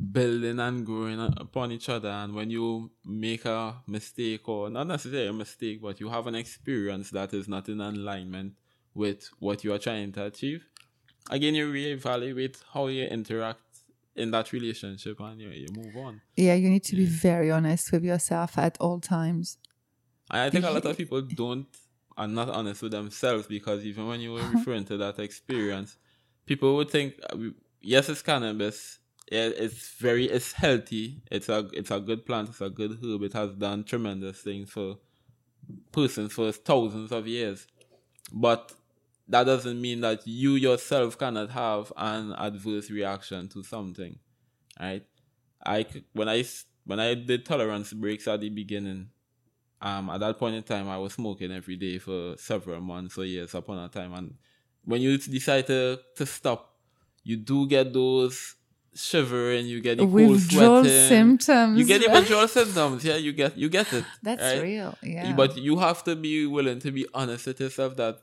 building 0.00 0.58
and 0.58 0.86
growing 0.86 1.20
upon 1.20 1.72
each 1.72 1.88
other. 1.88 2.08
And 2.08 2.34
when 2.34 2.50
you 2.50 2.90
make 3.04 3.44
a 3.44 3.82
mistake, 3.86 4.48
or 4.48 4.70
not 4.70 4.86
necessarily 4.86 5.28
a 5.28 5.32
mistake, 5.32 5.82
but 5.82 6.00
you 6.00 6.08
have 6.08 6.26
an 6.26 6.34
experience 6.34 7.10
that 7.10 7.34
is 7.34 7.48
not 7.48 7.68
in 7.68 7.80
alignment 7.80 8.54
with 8.94 9.28
what 9.38 9.62
you 9.62 9.72
are 9.72 9.78
trying 9.78 10.12
to 10.12 10.26
achieve, 10.26 10.66
again, 11.30 11.54
you 11.54 11.70
reevaluate 11.70 12.56
how 12.72 12.86
you 12.86 13.04
interact 13.04 13.60
in 14.16 14.30
that 14.30 14.52
relationship 14.52 15.18
and 15.20 15.40
you, 15.40 15.50
you 15.50 15.66
move 15.74 15.96
on. 15.96 16.20
Yeah, 16.36 16.54
you 16.54 16.68
need 16.70 16.84
to 16.84 16.96
yeah. 16.96 17.04
be 17.04 17.06
very 17.06 17.50
honest 17.50 17.92
with 17.92 18.04
yourself 18.04 18.58
at 18.58 18.76
all 18.80 19.00
times. 19.00 19.58
I 20.30 20.48
think 20.50 20.64
a 20.64 20.70
lot 20.70 20.84
of 20.84 20.96
people 20.96 21.22
don't 21.22 21.66
are 22.16 22.28
not 22.28 22.50
honest 22.50 22.82
with 22.82 22.92
themselves 22.92 23.46
because 23.46 23.84
even 23.84 24.06
when 24.06 24.20
you 24.20 24.32
were 24.32 24.42
referring 24.54 24.84
to 24.84 24.96
that 24.98 25.18
experience, 25.18 25.96
people 26.46 26.76
would 26.76 26.90
think, 26.90 27.14
uh, 27.30 27.36
yes, 27.80 28.08
it's 28.08 28.22
cannabis. 28.22 28.99
It's 29.30 29.90
very, 29.94 30.26
it's 30.26 30.52
healthy. 30.52 31.22
It's 31.30 31.48
a, 31.48 31.68
it's 31.72 31.90
a 31.90 32.00
good 32.00 32.26
plant. 32.26 32.48
It's 32.48 32.60
a 32.60 32.70
good 32.70 32.98
herb. 33.02 33.22
It 33.22 33.32
has 33.34 33.52
done 33.52 33.84
tremendous 33.84 34.40
things 34.40 34.70
for 34.70 34.98
persons 35.92 36.32
for 36.32 36.50
thousands 36.52 37.12
of 37.12 37.26
years. 37.26 37.66
But 38.32 38.72
that 39.28 39.44
doesn't 39.44 39.80
mean 39.80 40.00
that 40.00 40.26
you 40.26 40.52
yourself 40.54 41.18
cannot 41.18 41.50
have 41.50 41.92
an 41.96 42.32
adverse 42.32 42.90
reaction 42.90 43.48
to 43.50 43.62
something, 43.62 44.18
right? 44.80 45.04
I 45.64 45.86
when 46.12 46.28
I 46.28 46.44
when 46.84 46.98
I 47.00 47.14
did 47.14 47.44
tolerance 47.44 47.92
breaks 47.92 48.26
at 48.26 48.40
the 48.40 48.48
beginning, 48.48 49.10
um, 49.80 50.10
at 50.10 50.20
that 50.20 50.38
point 50.38 50.56
in 50.56 50.62
time, 50.62 50.88
I 50.88 50.98
was 50.98 51.14
smoking 51.14 51.52
every 51.52 51.76
day 51.76 51.98
for 51.98 52.36
several 52.36 52.80
months 52.80 53.16
or 53.18 53.24
years 53.24 53.54
upon 53.54 53.78
a 53.78 53.88
time. 53.88 54.12
And 54.12 54.34
when 54.84 55.00
you 55.00 55.16
decide 55.18 55.66
to, 55.68 56.00
to 56.16 56.26
stop, 56.26 56.76
you 57.22 57.36
do 57.36 57.66
get 57.66 57.92
those 57.92 58.56
shivering, 58.94 59.66
you 59.66 59.80
get 59.80 59.98
the 59.98 60.06
cold 60.06 60.40
sweating, 60.40 61.08
symptoms. 61.08 61.78
You 61.78 61.84
get 61.84 62.02
the 62.02 62.10
withdrawal 62.10 62.48
symptoms. 62.58 63.04
Yeah, 63.04 63.16
you 63.16 63.32
get 63.32 63.56
you 63.56 63.68
get 63.68 63.92
it. 63.92 64.04
That's 64.22 64.42
right? 64.42 64.62
real. 64.62 64.96
Yeah. 65.02 65.32
But 65.32 65.56
you 65.56 65.78
have 65.78 66.04
to 66.04 66.16
be 66.16 66.46
willing 66.46 66.80
to 66.80 66.90
be 66.90 67.06
honest 67.14 67.46
with 67.46 67.60
yourself 67.60 67.96
that 67.96 68.20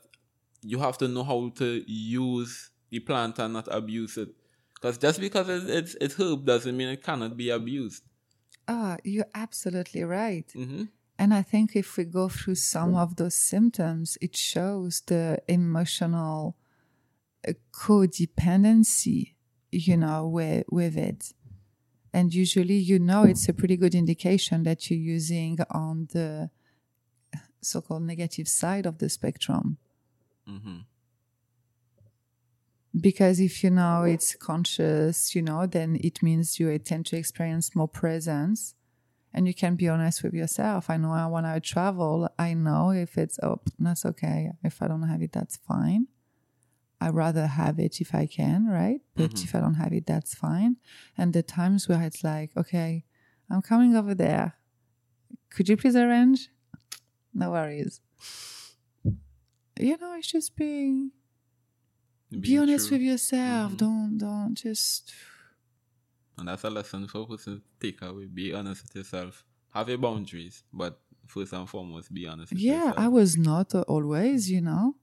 you 0.62 0.78
have 0.78 0.98
to 0.98 1.08
know 1.08 1.24
how 1.24 1.50
to 1.56 1.84
use 1.86 2.70
the 2.90 3.00
plant 3.00 3.38
and 3.38 3.54
not 3.54 3.68
abuse 3.70 4.16
it. 4.16 4.28
Because 4.74 4.98
just 4.98 5.20
because 5.20 5.48
it's, 5.48 5.64
it's, 5.64 5.96
it's 6.00 6.20
herb 6.20 6.44
doesn't 6.44 6.76
mean 6.76 6.88
it 6.88 7.02
cannot 7.02 7.36
be 7.36 7.50
abused. 7.50 8.04
Ah, 8.66 8.96
you're 9.02 9.26
absolutely 9.34 10.04
right. 10.04 10.46
Mm-hmm. 10.54 10.84
And 11.18 11.34
I 11.34 11.42
think 11.42 11.74
if 11.74 11.96
we 11.96 12.04
go 12.04 12.28
through 12.28 12.54
some 12.54 12.94
of 12.94 13.16
those 13.16 13.34
symptoms, 13.34 14.16
it 14.20 14.36
shows 14.36 15.02
the 15.06 15.42
emotional 15.48 16.56
uh, 17.46 17.54
codependency, 17.72 19.32
you 19.70 19.96
know, 19.96 20.26
with, 20.26 20.64
with 20.70 20.96
it. 20.96 21.32
And 22.12 22.32
usually, 22.32 22.76
you 22.76 22.98
know, 22.98 23.24
it's 23.24 23.48
a 23.48 23.52
pretty 23.52 23.76
good 23.76 23.94
indication 23.94 24.62
that 24.62 24.90
you're 24.90 24.98
using 24.98 25.58
on 25.70 26.08
the 26.12 26.50
so 27.60 27.80
called 27.80 28.02
negative 28.02 28.48
side 28.48 28.86
of 28.86 28.98
the 28.98 29.08
spectrum. 29.08 29.78
Mm-hmm. 30.48 30.78
Because 32.98 33.38
if 33.38 33.62
you 33.62 33.70
know 33.70 34.02
it's 34.04 34.34
conscious, 34.34 35.34
you 35.34 35.42
know, 35.42 35.66
then 35.66 35.98
it 36.02 36.22
means 36.22 36.58
you 36.58 36.76
tend 36.78 37.06
to 37.06 37.16
experience 37.16 37.76
more 37.76 37.88
presence 37.88 38.74
and 39.32 39.46
you 39.46 39.54
can 39.54 39.76
be 39.76 39.88
honest 39.88 40.22
with 40.22 40.32
yourself. 40.32 40.88
I 40.88 40.96
know 40.96 41.28
when 41.28 41.44
I 41.44 41.58
travel, 41.58 42.28
I 42.38 42.54
know 42.54 42.90
if 42.90 43.18
it's 43.18 43.38
oh 43.42 43.60
that's 43.78 44.06
okay. 44.06 44.50
If 44.64 44.80
I 44.82 44.88
don't 44.88 45.02
have 45.02 45.22
it, 45.22 45.32
that's 45.32 45.58
fine. 45.58 46.08
I 47.00 47.10
rather 47.10 47.46
have 47.46 47.78
it 47.78 48.00
if 48.00 48.14
I 48.14 48.26
can, 48.26 48.66
right? 48.66 49.00
But 49.16 49.32
Mhm. 49.32 49.44
if 49.44 49.54
I 49.54 49.60
don't 49.60 49.74
have 49.74 49.92
it, 49.92 50.06
that's 50.06 50.34
fine. 50.34 50.76
And 51.16 51.32
the 51.32 51.42
times 51.42 51.88
where 51.88 52.02
it's 52.02 52.24
like, 52.24 52.56
okay, 52.56 53.04
I'm 53.50 53.62
coming 53.62 53.94
over 53.96 54.14
there. 54.14 54.54
Could 55.50 55.68
you 55.68 55.76
please 55.76 55.96
arrange? 55.96 56.50
No 57.34 57.52
worries. 57.52 58.00
You 59.78 59.96
know, 59.98 60.14
it's 60.14 60.30
just 60.30 60.56
being 60.56 61.12
be 62.30 62.40
Being 62.40 62.58
honest 62.60 62.88
true. 62.88 62.98
with 62.98 63.02
yourself. 63.06 63.72
Mhm. 63.72 63.76
Don't 63.78 64.18
don't 64.18 64.54
just 64.54 65.12
And 66.36 66.48
that's 66.48 66.64
a 66.64 66.70
lesson 66.70 67.06
for 67.08 67.26
person 67.26 67.60
to 67.60 67.62
take 67.80 68.00
away. 68.02 68.26
Be 68.26 68.54
honest 68.54 68.82
with 68.82 68.94
yourself. 68.96 69.44
Have 69.74 69.88
your 69.88 69.98
boundaries, 69.98 70.64
but 70.72 71.00
first 71.26 71.52
and 71.52 71.68
foremost, 71.68 72.12
be 72.12 72.26
honest 72.26 72.52
with 72.52 72.60
Yeah, 72.62 72.74
yourself. 72.86 72.98
I 72.98 73.08
was 73.08 73.36
not 73.36 73.74
always, 73.74 74.50
you 74.50 74.60
know. 74.60 74.96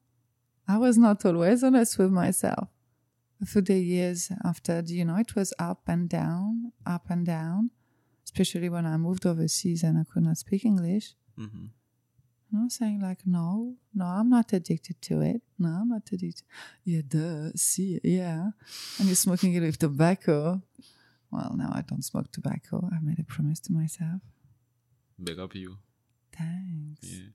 I 0.67 0.78
was 0.78 0.97
not 0.97 1.23
always 1.25 1.63
honest 1.63 1.97
with 1.97 2.12
myself. 2.12 2.69
For 3.45 3.62
the 3.62 3.78
years 3.78 4.32
after, 4.43 4.82
you 4.86 5.04
know, 5.06 5.17
it 5.17 5.36
was 5.36 5.54
up 5.60 5.82
and 5.88 6.08
down, 6.10 6.71
up 6.86 7.10
and 7.10 7.25
down, 7.25 7.71
especially 8.23 8.69
when 8.69 8.86
I 8.86 8.95
moved 8.97 9.25
overseas 9.25 9.84
and 9.84 9.97
I 9.97 10.04
could 10.12 10.23
not 10.23 10.38
speak 10.38 10.63
English. 10.65 11.13
hmm 11.38 11.65
You 12.51 12.60
know, 12.60 12.67
saying 12.69 13.01
like, 13.01 13.21
no, 13.25 13.75
no, 13.93 14.06
I'm 14.06 14.30
not 14.30 14.54
addicted 14.54 15.01
to 15.08 15.21
it. 15.21 15.41
No, 15.60 15.69
I'm 15.69 15.89
not 15.89 16.04
addicted. 16.12 16.43
Yeah, 16.86 17.01
duh, 17.08 17.51
see, 17.56 17.99
yeah. 18.04 18.51
And 18.97 19.08
you're 19.08 19.15
smoking 19.28 19.54
it 19.54 19.62
with 19.62 19.78
tobacco. 19.80 20.62
Well, 21.32 21.54
now 21.58 21.71
I 21.73 21.82
don't 21.82 22.04
smoke 22.06 22.32
tobacco. 22.32 22.89
I 22.95 22.99
made 23.01 23.19
a 23.19 23.23
promise 23.23 23.60
to 23.62 23.73
myself. 23.73 24.21
Big 25.21 25.38
up 25.39 25.54
you. 25.56 25.78
Thanks. 26.38 27.01
Yeah. 27.04 27.30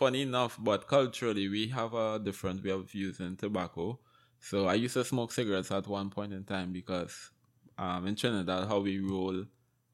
Funny 0.00 0.22
enough, 0.22 0.56
but 0.58 0.88
culturally, 0.88 1.46
we 1.50 1.68
have 1.68 1.92
a 1.92 2.18
different 2.18 2.64
way 2.64 2.70
of 2.70 2.94
using 2.94 3.36
tobacco. 3.36 3.98
So 4.38 4.66
I 4.66 4.72
used 4.74 4.94
to 4.94 5.04
smoke 5.04 5.30
cigarettes 5.30 5.70
at 5.70 5.86
one 5.86 6.08
point 6.08 6.32
in 6.32 6.42
time 6.44 6.72
because 6.72 7.30
um, 7.76 8.06
in 8.06 8.16
Trinidad, 8.16 8.66
how 8.66 8.78
we 8.80 8.98
roll 8.98 9.44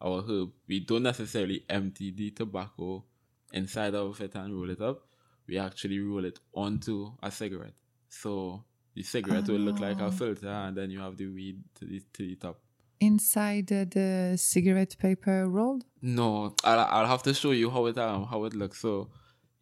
our 0.00 0.22
herb, 0.22 0.50
we 0.68 0.78
don't 0.78 1.02
necessarily 1.02 1.64
empty 1.68 2.12
the 2.12 2.30
tobacco 2.30 3.04
inside 3.52 3.96
of 3.96 4.20
it 4.20 4.36
and 4.36 4.54
roll 4.54 4.70
it 4.70 4.80
up. 4.80 5.02
We 5.48 5.58
actually 5.58 5.98
roll 5.98 6.24
it 6.24 6.38
onto 6.54 7.10
a 7.20 7.32
cigarette. 7.32 7.74
So 8.08 8.62
the 8.94 9.02
cigarette 9.02 9.48
will 9.48 9.58
look 9.58 9.80
like 9.80 10.00
Oh. 10.00 10.06
a 10.06 10.12
filter, 10.12 10.46
and 10.66 10.76
then 10.76 10.88
you 10.92 11.00
have 11.00 11.16
the 11.16 11.26
weed 11.26 11.64
to 11.80 11.84
the, 11.84 12.00
to 12.12 12.22
the 12.28 12.36
top. 12.36 12.60
Inside 13.00 13.66
the, 13.66 13.84
the 13.90 14.36
cigarette 14.38 14.96
paper 15.00 15.48
rolled? 15.48 15.84
No, 16.00 16.54
I'll, 16.62 16.78
I'll 16.94 17.06
have 17.08 17.24
to 17.24 17.34
show 17.34 17.50
you 17.50 17.70
how 17.70 17.86
it 17.86 17.98
um 17.98 18.26
how 18.26 18.44
it 18.44 18.54
looks. 18.54 18.78
So 18.80 19.10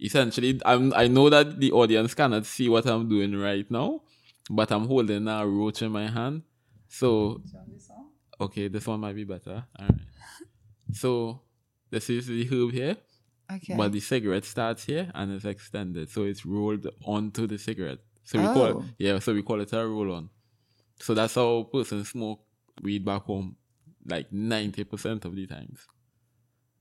essentially, 0.01 0.61
I'm 0.65 0.93
I 0.95 1.07
know 1.09 1.29
that 1.31 1.59
the 1.61 1.73
audience 1.73 2.15
cannot 2.15 2.47
see 2.47 2.69
what 2.69 2.87
I'm 2.87 3.09
doing 3.09 3.37
right 3.37 3.69
now, 3.71 4.03
but 4.51 4.71
I'm 4.73 4.87
holding 4.87 5.29
a 5.29 5.47
roach 5.47 5.83
in 5.83 5.93
my 5.93 6.09
hand. 6.09 6.43
So 6.89 7.41
okay, 8.41 8.69
this 8.69 8.87
one 8.87 9.01
might 9.01 9.15
be 9.17 9.25
better. 9.25 9.65
All 9.79 9.87
right. 9.87 10.01
So 10.93 11.41
this 11.91 12.11
is 12.11 12.27
the 12.27 12.45
herb 12.47 12.73
here, 12.73 12.97
Okay. 13.53 13.75
but 13.77 13.93
the 13.93 14.01
cigarette 14.01 14.45
starts 14.45 14.85
here 14.85 15.11
and 15.15 15.33
it's 15.33 15.45
extended, 15.45 16.11
so 16.11 16.23
it's 16.25 16.45
rolled 16.47 16.87
onto 17.05 17.47
the 17.47 17.59
cigarette. 17.59 17.99
So 18.25 18.39
we 18.39 18.45
call 18.47 18.63
Oh. 18.63 18.79
it 18.81 18.85
yeah, 18.99 19.19
so 19.19 19.35
we 19.35 19.43
call 19.43 19.61
it 19.61 19.73
a 19.73 19.87
roll 19.87 20.13
on. 20.13 20.31
So 21.01 21.15
that's 21.15 21.35
how 21.35 21.65
person 21.65 22.05
smoke 22.05 22.41
weed 22.83 23.05
back 23.05 23.23
home, 23.23 23.57
like 24.07 24.33
ninety 24.33 24.85
percent 24.85 25.25
of 25.25 25.35
the 25.35 25.47
times. 25.47 25.87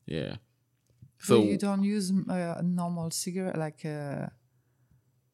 Yeah. 0.06 0.38
So 1.24 1.44
you 1.44 1.58
don't 1.58 1.84
use 1.84 2.12
uh, 2.30 2.56
a 2.58 2.64
normal 2.64 3.10
cigarette 3.12 3.58
like 3.58 3.84
a 3.86 4.32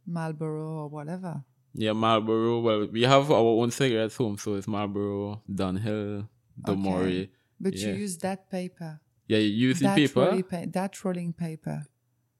Marlboro 0.05 0.83
or 0.83 0.87
whatever? 0.89 1.43
yeah, 1.73 1.93
Marlboro. 1.93 2.59
Well, 2.61 2.87
we 2.91 3.03
have 3.03 3.29
our 3.31 3.37
own 3.61 3.71
cigarettes 3.71 4.15
home, 4.15 4.37
so 4.37 4.55
it's 4.55 4.67
Marlboro, 4.67 5.41
Dunhill, 5.49 6.27
Du 6.65 6.75
Maurier. 6.75 7.21
Okay. 7.23 7.31
But 7.59 7.73
Yeah. 7.75 7.87
you 7.89 7.93
use 8.05 8.17
that 8.19 8.49
paper. 8.49 8.99
Yeah, 9.27 9.37
you 9.37 9.69
use 9.69 9.79
the 9.79 9.85
that, 9.85 9.95
paper. 9.95 10.21
rolling 10.21 10.43
pa- 10.43 10.65
that 10.71 11.03
rolling 11.03 11.33
paper. 11.33 11.85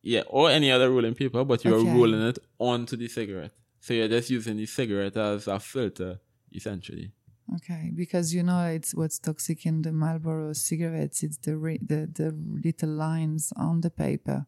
Yeah, 0.02 0.24
or 0.28 0.50
any 0.50 0.72
other 0.72 0.90
rolling 0.90 1.14
paper, 1.14 1.44
but 1.44 1.64
you're 1.64 1.76
Okay. 1.80 1.94
rolling 1.94 2.22
it 2.22 2.40
onto 2.58 2.96
the 2.98 3.08
cigarette. 3.08 3.52
So 3.82 3.94
you're 3.94 4.08
just 4.08 4.30
using 4.30 4.58
the 4.58 4.66
cigarette 4.66 5.16
as 5.18 5.48
a 5.48 5.60
filter, 5.60 6.20
essentially. 6.54 7.12
Okay, 7.56 7.92
because 7.96 8.34
you 8.34 8.44
know 8.44 8.66
it's 8.68 8.94
what's 8.94 9.18
toxic 9.20 9.66
in 9.66 9.82
the 9.82 9.92
Marlboro 9.92 10.54
cigarettes. 10.54 11.24
It's 11.24 11.38
the 11.38 11.58
re- 11.58 11.80
the 11.82 12.06
the 12.14 12.32
little 12.64 12.90
lines 12.90 13.52
on 13.56 13.82
the 13.82 13.90
paper. 13.90 14.46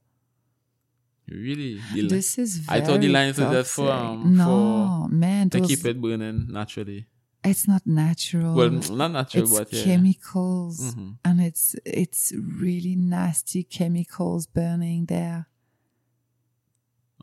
Really, 1.28 1.80
the 1.94 2.02
li- 2.04 2.08
This 2.10 2.38
is 2.38 2.66
I 2.68 2.82
thought 2.82 3.00
the 3.02 3.08
lines 3.08 3.40
were 3.40 3.50
just 3.52 3.72
for, 3.74 3.90
um, 3.92 4.36
no 4.36 5.08
man, 5.10 5.50
to 5.52 5.62
keep 5.62 5.86
it 5.86 6.00
burning 6.02 6.48
naturally. 6.52 7.08
it's 7.44 7.68
not 7.68 7.82
natural. 7.88 8.54
Well, 8.54 8.70
not 8.70 9.12
natural, 9.12 9.44
it's 9.46 9.58
but 9.58 9.74
yeah. 9.74 9.84
chemicals, 9.84 10.94
Mhm. 10.94 11.18
and 11.26 11.42
it's 11.42 11.76
it's 11.86 12.34
really 12.38 12.96
nasty 12.96 13.64
chemicals 13.64 14.46
burning 14.46 15.06
there. 15.06 15.48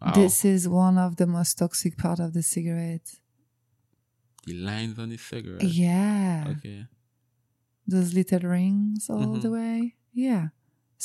Wow. 0.01 0.13
This 0.15 0.45
is 0.45 0.69
one 0.69 0.97
of 0.99 1.17
the 1.17 1.27
most 1.27 1.59
toxic 1.59 1.97
part 1.97 2.19
of 2.21 2.33
the 2.33 2.43
cigarette. 2.43 3.21
The 4.49 4.55
lines 4.71 4.99
on 4.99 5.09
the 5.11 5.17
cigarette. 5.31 5.63
Yeah, 5.65 6.55
Okay. 6.57 6.87
those 7.87 8.13
little 8.19 8.45
rings 8.57 9.09
all 9.11 9.27
Mhm. 9.37 9.43
the 9.43 9.51
way. 9.59 9.77
Yeah, 10.13 10.45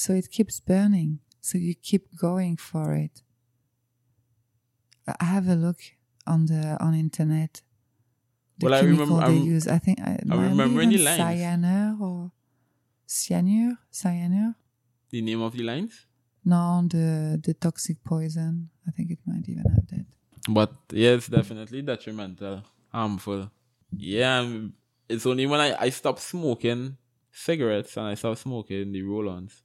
so 0.04 0.14
it 0.22 0.28
keeps 0.36 0.60
burning. 0.60 1.20
So 1.42 1.58
you 1.58 1.74
keep 1.76 2.04
going 2.28 2.56
for 2.70 2.88
it. 3.06 3.16
I 5.24 5.26
have 5.26 5.48
a 5.50 5.56
look 5.56 5.80
on 6.26 6.46
the 6.46 6.78
on 6.86 6.94
internet. 6.94 7.62
The 8.60 8.66
Well, 8.66 8.74
I 8.76 8.82
remember- 8.82 9.18
they 9.30 9.38
I'm- 9.40 9.54
use. 9.56 9.68
I 9.68 9.80
think 9.80 10.00
I, 10.00 10.12
be 10.24 10.30
remember 10.52 10.82
any 10.82 10.98
lines. 10.98 11.20
Cyanure 11.20 11.98
or 12.00 12.32
cyanure, 13.06 13.78
cyanure. 13.92 14.56
The 15.10 15.22
name 15.22 15.42
of 15.42 15.54
the 15.58 15.64
lines? 15.64 15.94
No, 16.46 16.62
the 16.96 17.40
the 17.46 17.54
toxic 17.54 17.98
poison. 18.04 18.70
I 18.88 18.92
think 18.92 19.12
it 19.12 19.20
might 19.26 19.48
even 19.50 19.64
have 19.76 19.88
that. 19.94 20.06
But 20.50 20.72
yes, 20.92 21.28
definitely 21.28 21.82
detrimental, 21.82 22.64
harmful. 22.94 23.50
Yeah, 23.96 24.68
it's 25.10 25.26
only 25.26 25.46
when 25.46 25.60
I, 25.60 25.76
I 25.86 25.90
stopped 25.90 26.20
smoking 26.20 26.98
cigarettes 27.32 27.98
and 27.98 28.08
I 28.08 28.16
stopped 28.16 28.40
smoking 28.40 28.92
the 28.92 29.02
roll-ons, 29.04 29.64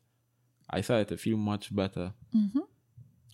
I 0.70 0.80
started 0.80 1.08
to 1.08 1.16
feel 1.16 1.36
much 1.36 1.74
better. 1.74 2.12
Mm-hmm. 2.34 2.60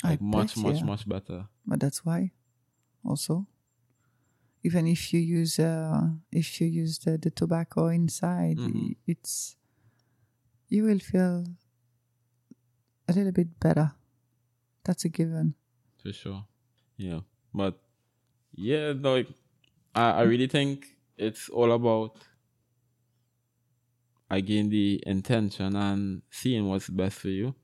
Like 0.02 0.20
much, 0.20 0.57
much, 0.57 0.76
yeah. 0.76 0.85
much 0.85 1.09
better. 1.09 1.46
But 1.66 1.80
that's 1.80 2.04
why, 2.04 2.33
also, 3.04 3.46
even 4.62 4.87
if 4.87 5.12
you 5.12 5.20
use 5.20 5.59
uh, 5.59 6.09
if 6.33 6.61
you 6.61 6.66
use 6.66 6.98
the, 6.98 7.16
the 7.18 7.30
tobacco 7.30 7.88
inside, 7.88 8.59
Mhm. 8.59 8.96
it's 9.07 9.57
you 10.68 10.85
will 10.85 10.98
feel 10.98 11.44
a 13.09 13.12
little 13.12 13.33
bit 13.33 13.59
better. 13.61 13.92
That's 14.85 15.04
a 15.04 15.09
given. 15.09 15.54
For 16.02 16.12
sure. 16.12 16.44
Yeah. 16.96 17.20
But 17.54 17.78
yeah, 18.54 18.92
like 18.96 19.28
I, 19.94 20.11
I 20.11 20.22
really 20.22 20.46
think 20.46 20.87
it's 21.16 21.48
all 21.48 21.72
about 21.72 22.16
again 24.30 24.68
the 24.68 25.02
intention 25.07 25.76
and 25.76 26.22
seeing 26.30 26.68
what's 26.68 26.88
best 26.88 27.18
for 27.18 27.28
you. 27.28 27.54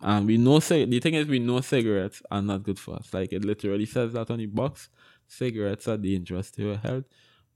And 0.00 0.26
we 0.26 0.36
know 0.36 0.60
cig- 0.60 0.90
the 0.90 1.00
thing 1.00 1.14
is 1.14 1.26
we 1.26 1.38
know 1.38 1.60
cigarettes 1.60 2.22
are 2.30 2.42
not 2.42 2.62
good 2.62 2.78
for 2.78 2.96
us. 2.96 3.12
Like 3.14 3.32
it 3.32 3.44
literally 3.44 3.86
says 3.86 4.12
that 4.12 4.30
on 4.30 4.38
the 4.38 4.46
box. 4.46 4.88
Cigarettes 5.26 5.88
are 5.88 5.96
dangerous 5.96 6.50
to 6.52 6.62
your 6.62 6.76
health. 6.76 7.04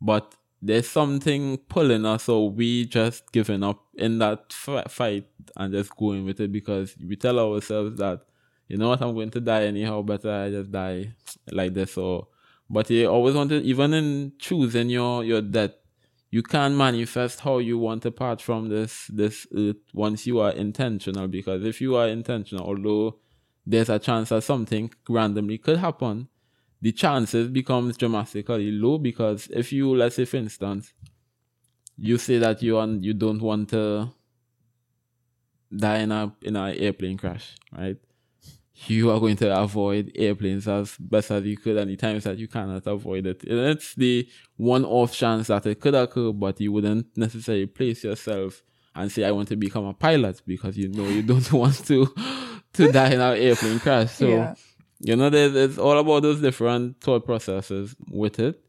But 0.00 0.34
there's 0.62 0.88
something 0.88 1.58
pulling 1.58 2.04
us 2.06 2.24
so 2.24 2.46
we 2.46 2.86
just 2.86 3.30
giving 3.32 3.62
up 3.62 3.84
in 3.94 4.18
that 4.18 4.46
f- 4.50 4.90
fight 4.90 5.26
and 5.56 5.72
just 5.72 5.94
going 5.96 6.24
with 6.24 6.40
it 6.40 6.50
because 6.50 6.96
we 7.06 7.16
tell 7.16 7.38
ourselves 7.38 7.96
that 7.98 8.22
you 8.68 8.76
know 8.76 8.90
what, 8.90 9.00
I'm 9.00 9.14
going 9.14 9.30
to 9.30 9.40
die 9.40 9.64
anyhow, 9.64 10.02
better 10.02 10.30
I 10.30 10.50
just 10.50 10.70
die 10.70 11.14
like 11.50 11.74
this 11.74 11.96
or 11.96 12.28
but 12.70 12.90
you 12.90 13.07
always 13.09 13.35
want 13.35 13.50
to 13.50 13.62
even 13.62 13.94
in 13.94 14.33
choosing 14.38 14.90
your 14.90 15.24
your 15.24 15.42
death, 15.42 15.72
you 16.31 16.42
can 16.42 16.76
manifest 16.76 17.40
how 17.40 17.59
you 17.59 17.78
want 17.78 18.02
to 18.02 18.11
part 18.11 18.40
from 18.40 18.68
this 18.68 19.07
this 19.09 19.46
earth 19.57 19.76
once 19.92 20.26
you 20.26 20.40
are 20.40 20.52
intentional 20.52 21.28
because 21.28 21.64
if 21.64 21.81
you 21.81 21.96
are 21.96 22.09
intentional, 22.09 22.66
although 22.66 23.18
there's 23.66 23.88
a 23.88 23.98
chance 23.98 24.31
that 24.31 24.42
something 24.42 24.90
randomly 25.09 25.59
could 25.59 25.78
happen, 25.78 26.28
the 26.81 26.92
chances 26.92 27.48
becomes 27.48 27.96
dramatically 27.96 28.70
low 28.70 28.98
because 28.98 29.48
if 29.48 29.72
you 29.72 29.94
let's 29.94 30.16
say 30.16 30.24
for 30.24 30.37
instance 30.37 30.92
you 31.96 32.16
say 32.16 32.38
that 32.38 32.62
you 32.62 32.74
want 32.74 33.02
you 33.02 33.12
don't 33.12 33.42
want 33.42 33.68
to 33.70 34.09
die 35.74 35.98
in 35.98 36.12
a 36.12 36.35
in 36.42 36.57
an 36.57 36.74
airplane 36.76 37.16
crash, 37.18 37.57
right? 37.76 37.96
You 38.86 39.10
are 39.10 39.18
going 39.18 39.36
to 39.36 39.60
avoid 39.60 40.12
airplanes 40.14 40.68
as 40.68 40.96
best 40.98 41.30
as 41.32 41.44
you 41.44 41.56
could, 41.56 41.76
and 41.76 41.90
the 41.90 41.96
times 41.96 42.24
that 42.24 42.38
you 42.38 42.46
cannot 42.46 42.86
avoid 42.86 43.26
it. 43.26 43.42
And 43.44 43.58
it's 43.58 43.94
the 43.94 44.28
one 44.56 44.84
off 44.84 45.12
chance 45.12 45.48
that 45.48 45.66
it 45.66 45.80
could 45.80 45.94
occur, 45.94 46.32
but 46.32 46.60
you 46.60 46.70
wouldn't 46.70 47.06
necessarily 47.16 47.66
place 47.66 48.04
yourself 48.04 48.62
and 48.94 49.10
say, 49.10 49.24
I 49.24 49.32
want 49.32 49.48
to 49.48 49.56
become 49.56 49.84
a 49.84 49.94
pilot 49.94 50.42
because 50.46 50.76
you 50.76 50.88
know 50.88 51.08
you 51.08 51.22
don't 51.22 51.52
want 51.62 51.84
to 51.86 52.06
to 52.74 52.92
die 52.92 53.10
in 53.10 53.20
an 53.20 53.36
airplane 53.36 53.80
crash. 53.80 54.12
So 54.12 54.28
yeah. 54.28 54.54
You 55.00 55.14
know, 55.14 55.30
there's, 55.30 55.54
it's 55.54 55.78
all 55.78 55.96
about 55.96 56.22
those 56.22 56.40
different 56.40 57.00
thought 57.00 57.24
processes 57.24 57.94
with 58.10 58.40
it. 58.40 58.60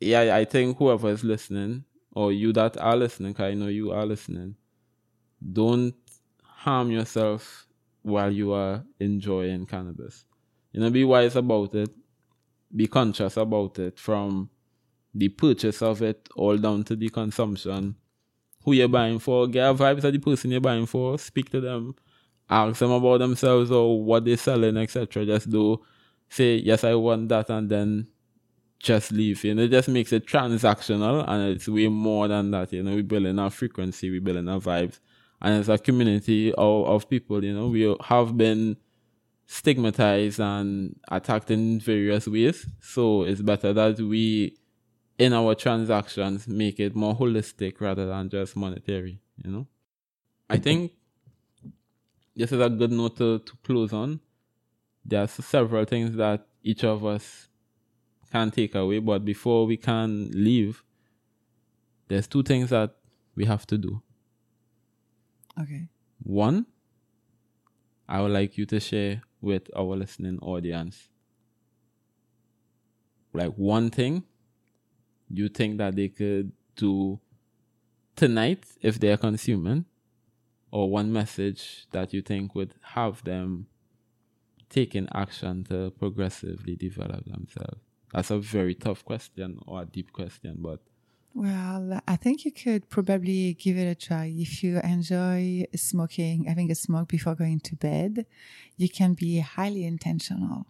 Yeah, 0.00 0.34
I 0.34 0.44
think 0.44 0.78
whoever 0.78 1.08
is 1.10 1.22
listening, 1.22 1.84
or 2.12 2.32
you 2.32 2.52
that 2.54 2.76
are 2.78 2.96
listening, 2.96 3.36
I 3.38 3.54
know 3.54 3.68
you 3.68 3.92
are 3.92 4.04
listening, 4.04 4.56
don't 5.52 5.94
harm 6.42 6.90
yourself 6.90 7.66
while 8.02 8.32
you 8.32 8.52
are 8.52 8.84
enjoying 8.98 9.66
cannabis. 9.66 10.24
You 10.72 10.80
know, 10.80 10.90
be 10.90 11.04
wise 11.04 11.36
about 11.36 11.74
it, 11.74 11.90
be 12.74 12.86
conscious 12.86 13.36
about 13.36 13.78
it 13.78 13.98
from 13.98 14.50
the 15.14 15.28
purchase 15.28 15.82
of 15.82 16.02
it 16.02 16.28
all 16.36 16.56
down 16.56 16.84
to 16.84 16.96
the 16.96 17.08
consumption. 17.08 17.96
Who 18.64 18.72
you're 18.72 18.88
buying 18.88 19.18
for, 19.18 19.46
get 19.46 19.74
vibes 19.76 20.04
of 20.04 20.12
the 20.12 20.18
person 20.18 20.50
you're 20.50 20.60
buying 20.60 20.86
for, 20.86 21.18
speak 21.18 21.50
to 21.50 21.60
them, 21.60 21.94
ask 22.48 22.78
them 22.78 22.90
about 22.90 23.18
themselves 23.18 23.70
or 23.70 24.02
what 24.02 24.24
they're 24.24 24.36
selling, 24.36 24.76
etc. 24.76 25.24
Just 25.24 25.50
do 25.50 25.80
say, 26.28 26.56
yes, 26.56 26.84
I 26.84 26.94
want 26.94 27.28
that, 27.30 27.48
and 27.50 27.68
then 27.68 28.06
just 28.78 29.12
leave. 29.12 29.44
You 29.44 29.54
know, 29.54 29.62
it 29.62 29.70
just 29.70 29.88
makes 29.88 30.12
it 30.12 30.26
transactional 30.26 31.24
and 31.28 31.54
it's 31.54 31.68
way 31.68 31.88
more 31.88 32.28
than 32.28 32.50
that. 32.52 32.72
You 32.72 32.82
know, 32.82 32.94
we're 32.94 33.02
building 33.02 33.38
our 33.38 33.50
frequency, 33.50 34.10
we're 34.10 34.20
building 34.20 34.48
our 34.48 34.60
vibes. 34.60 34.98
And 35.40 35.54
as 35.54 35.68
a 35.68 35.78
community 35.78 36.52
of, 36.52 36.86
of 36.86 37.08
people, 37.08 37.42
you 37.42 37.54
know, 37.54 37.68
we 37.68 37.96
have 38.02 38.36
been 38.36 38.76
stigmatized 39.46 40.38
and 40.38 40.96
attacked 41.10 41.50
in 41.50 41.80
various 41.80 42.28
ways. 42.28 42.66
So 42.80 43.22
it's 43.22 43.42
better 43.42 43.72
that 43.72 43.98
we 43.98 44.56
in 45.18 45.32
our 45.32 45.54
transactions 45.54 46.48
make 46.48 46.80
it 46.80 46.94
more 46.94 47.14
holistic 47.14 47.80
rather 47.80 48.06
than 48.06 48.30
just 48.30 48.56
monetary, 48.56 49.20
you 49.42 49.50
know? 49.50 49.66
I 50.48 50.56
think 50.56 50.92
this 52.34 52.52
is 52.52 52.60
a 52.60 52.70
good 52.70 52.90
note 52.90 53.16
to, 53.18 53.38
to 53.38 53.52
close 53.62 53.92
on. 53.92 54.20
There 55.04 55.22
are 55.22 55.26
several 55.26 55.84
things 55.84 56.16
that 56.16 56.46
each 56.62 56.84
of 56.84 57.04
us 57.04 57.48
can 58.32 58.50
take 58.50 58.74
away, 58.74 58.98
but 58.98 59.24
before 59.24 59.66
we 59.66 59.76
can 59.76 60.30
leave, 60.32 60.82
there's 62.08 62.26
two 62.26 62.42
things 62.42 62.70
that 62.70 62.96
we 63.34 63.44
have 63.44 63.66
to 63.66 63.78
do. 63.78 64.02
Okay. 65.60 65.88
One, 66.22 66.66
I 68.08 68.22
would 68.22 68.32
like 68.32 68.56
you 68.56 68.66
to 68.66 68.80
share 68.80 69.22
with 69.40 69.70
our 69.76 69.96
listening 69.96 70.38
audience 70.40 71.08
like 73.32 73.52
one 73.54 73.90
thing 73.90 74.24
you 75.28 75.48
think 75.48 75.78
that 75.78 75.94
they 75.94 76.08
could 76.08 76.52
do 76.76 77.20
tonight 78.16 78.64
if 78.82 78.98
they're 78.98 79.16
consuming, 79.16 79.84
or 80.72 80.90
one 80.90 81.12
message 81.12 81.86
that 81.92 82.12
you 82.12 82.22
think 82.22 82.54
would 82.54 82.74
have 82.80 83.22
them 83.24 83.66
taking 84.68 85.08
action 85.14 85.64
to 85.64 85.90
progressively 85.98 86.76
develop 86.76 87.24
themselves? 87.24 87.80
That's 88.12 88.30
a 88.30 88.38
very 88.38 88.74
tough 88.74 89.04
question 89.04 89.58
or 89.66 89.82
a 89.82 89.86
deep 89.86 90.12
question, 90.12 90.56
but 90.58 90.80
well, 91.34 92.00
I 92.06 92.16
think 92.16 92.44
you 92.44 92.52
could 92.52 92.90
probably 92.90 93.54
give 93.54 93.76
it 93.76 93.86
a 93.86 93.94
try. 93.94 94.32
If 94.36 94.62
you 94.62 94.80
enjoy 94.80 95.66
smoking, 95.74 96.44
having 96.44 96.70
a 96.70 96.74
smoke 96.74 97.08
before 97.08 97.34
going 97.34 97.60
to 97.60 97.76
bed, 97.76 98.26
you 98.76 98.88
can 98.88 99.14
be 99.14 99.38
highly 99.38 99.84
intentional 99.84 100.66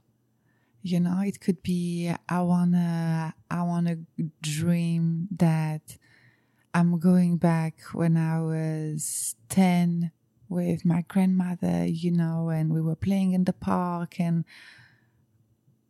you 0.83 0.99
know 0.99 1.20
it 1.20 1.40
could 1.40 1.62
be 1.62 2.12
i 2.29 2.40
wanna 2.40 3.35
i 3.51 3.62
wanna 3.62 3.96
dream 4.40 5.29
that 5.37 5.96
i'm 6.73 6.99
going 6.99 7.37
back 7.37 7.81
when 7.92 8.16
i 8.16 8.40
was 8.40 9.37
10 9.51 10.11
with 10.49 10.85
my 10.85 11.05
grandmother 11.09 11.85
you 11.85 12.11
know 12.11 12.49
and 12.49 12.73
we 12.73 12.81
were 12.81 12.96
playing 12.96 13.33
in 13.33 13.44
the 13.44 13.53
park 13.53 14.18
and 14.18 14.44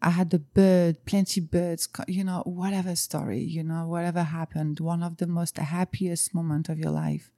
i 0.03 0.11
had 0.11 0.33
a 0.33 0.39
bird 0.39 1.05
plenty 1.05 1.41
birds 1.41 1.89
you 2.09 2.25
know 2.25 2.43
whatever 2.45 2.95
story 2.97 3.41
you 3.41 3.63
know 3.63 3.87
whatever 3.87 4.23
happened 4.23 4.81
one 4.81 5.03
of 5.03 5.19
the 5.19 5.27
most 5.27 5.59
happiest 5.59 6.35
moment 6.35 6.69
of 6.69 6.79
your 6.79 6.91
life 6.91 7.31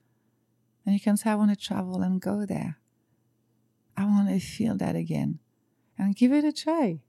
and 0.84 0.94
you 0.94 1.00
can 1.00 1.16
say 1.16 1.30
i 1.30 1.34
want 1.34 1.50
to 1.50 1.56
travel 1.56 2.02
and 2.02 2.20
go 2.20 2.46
there 2.46 2.78
i 3.96 4.04
want 4.04 4.28
to 4.28 4.38
feel 4.38 4.76
that 4.76 4.96
again 4.96 5.38
and 5.98 6.16
give 6.16 6.32
it 6.32 6.44
a 6.44 6.52
try 6.52 7.00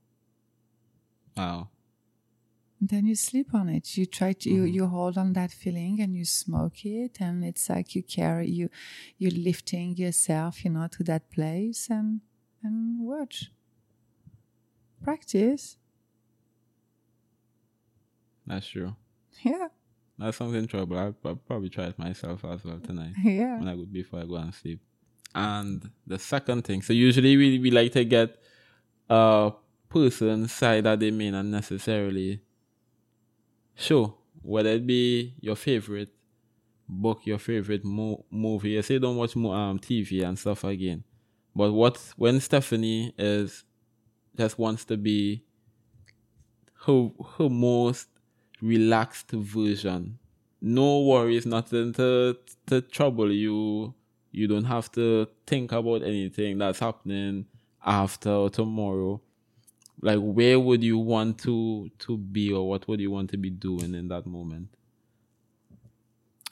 Wow. 1.36 1.70
And 2.80 2.90
then 2.90 3.06
you 3.06 3.16
sleep 3.16 3.54
on 3.54 3.70
it. 3.70 3.98
You 3.98 4.06
try 4.06 4.34
to 4.34 4.50
mm-hmm. 4.50 4.66
you, 4.66 4.72
you 4.74 4.88
hold 4.88 5.18
on 5.18 5.34
that 5.34 5.52
feeling 5.52 6.02
and 6.02 6.16
you 6.16 6.26
smoke 6.26 6.86
it 6.86 7.18
and 7.20 7.44
it's 7.44 7.70
like 7.70 7.96
you 7.96 8.04
carry 8.04 8.50
you 8.50 8.70
you're 9.18 9.32
lifting 9.32 9.96
yourself, 9.96 10.66
you 10.66 10.72
know, 10.72 10.88
to 10.88 11.04
that 11.04 11.32
place 11.32 11.88
and 11.90 12.22
and 12.62 13.00
watch. 13.00 13.52
Practice. 15.04 15.78
That's 18.46 18.68
true. 18.68 18.96
Yeah. 19.44 19.68
That 20.20 20.36
sounds 20.36 20.56
enjoyable. 20.56 20.98
I'll, 20.98 21.16
I'll 21.26 21.36
probably 21.36 21.70
try 21.70 21.86
it 21.86 22.00
myself 22.00 22.46
as 22.46 22.64
well 22.64 22.80
tonight. 22.80 23.14
Yeah. 23.24 23.60
When 23.60 23.68
I 23.68 23.76
go 23.76 23.86
before 23.86 24.22
I 24.22 24.26
go 24.26 24.36
and 24.36 24.54
sleep. 24.54 24.80
And 25.36 25.90
the 26.06 26.20
second 26.20 26.64
thing, 26.64 26.82
so 26.82 26.94
usually 26.94 27.36
we, 27.36 27.60
we 27.60 27.72
like 27.72 27.92
to 27.94 28.06
get 28.06 28.38
a 29.10 29.52
person 29.90 30.48
side 30.48 30.84
that 30.84 31.00
they 31.00 31.12
may 31.12 31.32
not 31.32 31.46
necessarily 31.46 32.42
show. 33.76 34.18
Whether 34.42 34.72
it 34.72 34.86
be 34.86 35.36
your 35.40 35.56
favorite 35.56 36.10
book, 36.88 37.22
your 37.26 37.40
favorite 37.40 37.84
mo- 37.84 38.26
movie. 38.30 38.72
You 38.72 38.82
say 38.82 39.00
don't 39.00 39.16
watch 39.18 39.36
more 39.36 39.56
um, 39.56 39.80
TV 39.80 40.24
and 40.24 40.38
stuff 40.38 40.64
again. 40.64 41.04
But 41.56 41.72
what 41.72 41.98
when 42.18 42.40
Stephanie 42.40 43.14
is 43.18 43.64
just 44.38 44.58
wants 44.58 44.86
to 44.86 44.98
be 44.98 45.44
her 46.86 47.10
her 47.38 47.50
most 47.50 48.08
relaxed 48.62 49.32
version. 49.32 50.20
No 50.62 51.02
worries, 51.02 51.46
nothing 51.46 51.94
to 51.94 52.38
to 52.68 52.82
trouble 52.82 53.32
you. 53.32 53.94
You 54.32 54.48
don't 54.48 54.66
have 54.66 54.92
to 54.94 55.28
think 55.46 55.72
about 55.72 56.02
anything 56.02 56.58
that's 56.58 56.80
happening 56.80 57.46
after 57.86 58.32
or 58.32 58.50
tomorrow 58.50 59.22
like 60.04 60.20
where 60.20 60.60
would 60.60 60.84
you 60.84 60.98
want 60.98 61.40
to 61.40 61.90
to 61.98 62.18
be 62.18 62.52
or 62.52 62.68
what 62.68 62.88
would 62.88 63.00
you 63.00 63.10
want 63.10 63.30
to 63.30 63.38
be 63.38 63.50
doing 63.50 63.96
in 63.96 64.10
that 64.10 64.26
moment 64.26 64.68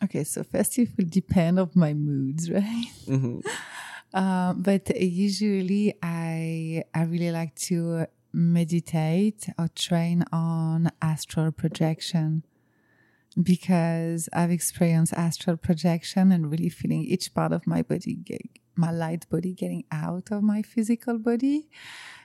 okay 0.04 0.24
so 0.24 0.42
first 0.44 0.80
it 0.80 0.90
will 0.98 1.06
depend 1.08 1.60
of 1.60 1.76
my 1.76 1.94
moods 1.94 2.50
right 2.60 2.86
mm-hmm. 3.06 3.40
Uh, 4.14 4.54
but 4.54 4.90
usually 5.02 5.94
i 6.02 6.84
i 6.94 7.04
really 7.04 7.32
like 7.32 7.56
to 7.56 8.06
meditate 8.34 9.50
or 9.60 9.68
train 9.76 10.24
on 10.32 10.90
astral 11.02 11.52
projection 11.52 12.44
because 13.42 14.28
I've 14.34 14.52
experienced 14.52 15.14
astral 15.14 15.58
projection 15.58 16.32
and 16.32 16.52
really 16.52 16.70
feeling 16.70 17.04
each 17.04 17.34
part 17.34 17.52
of 17.54 17.66
my 17.66 17.82
body, 17.82 18.20
my 18.76 18.92
light 18.92 19.28
body 19.30 19.54
getting 19.54 19.86
out 19.92 20.32
of 20.32 20.44
my 20.44 20.62
physical 20.62 21.18
body 21.18 21.70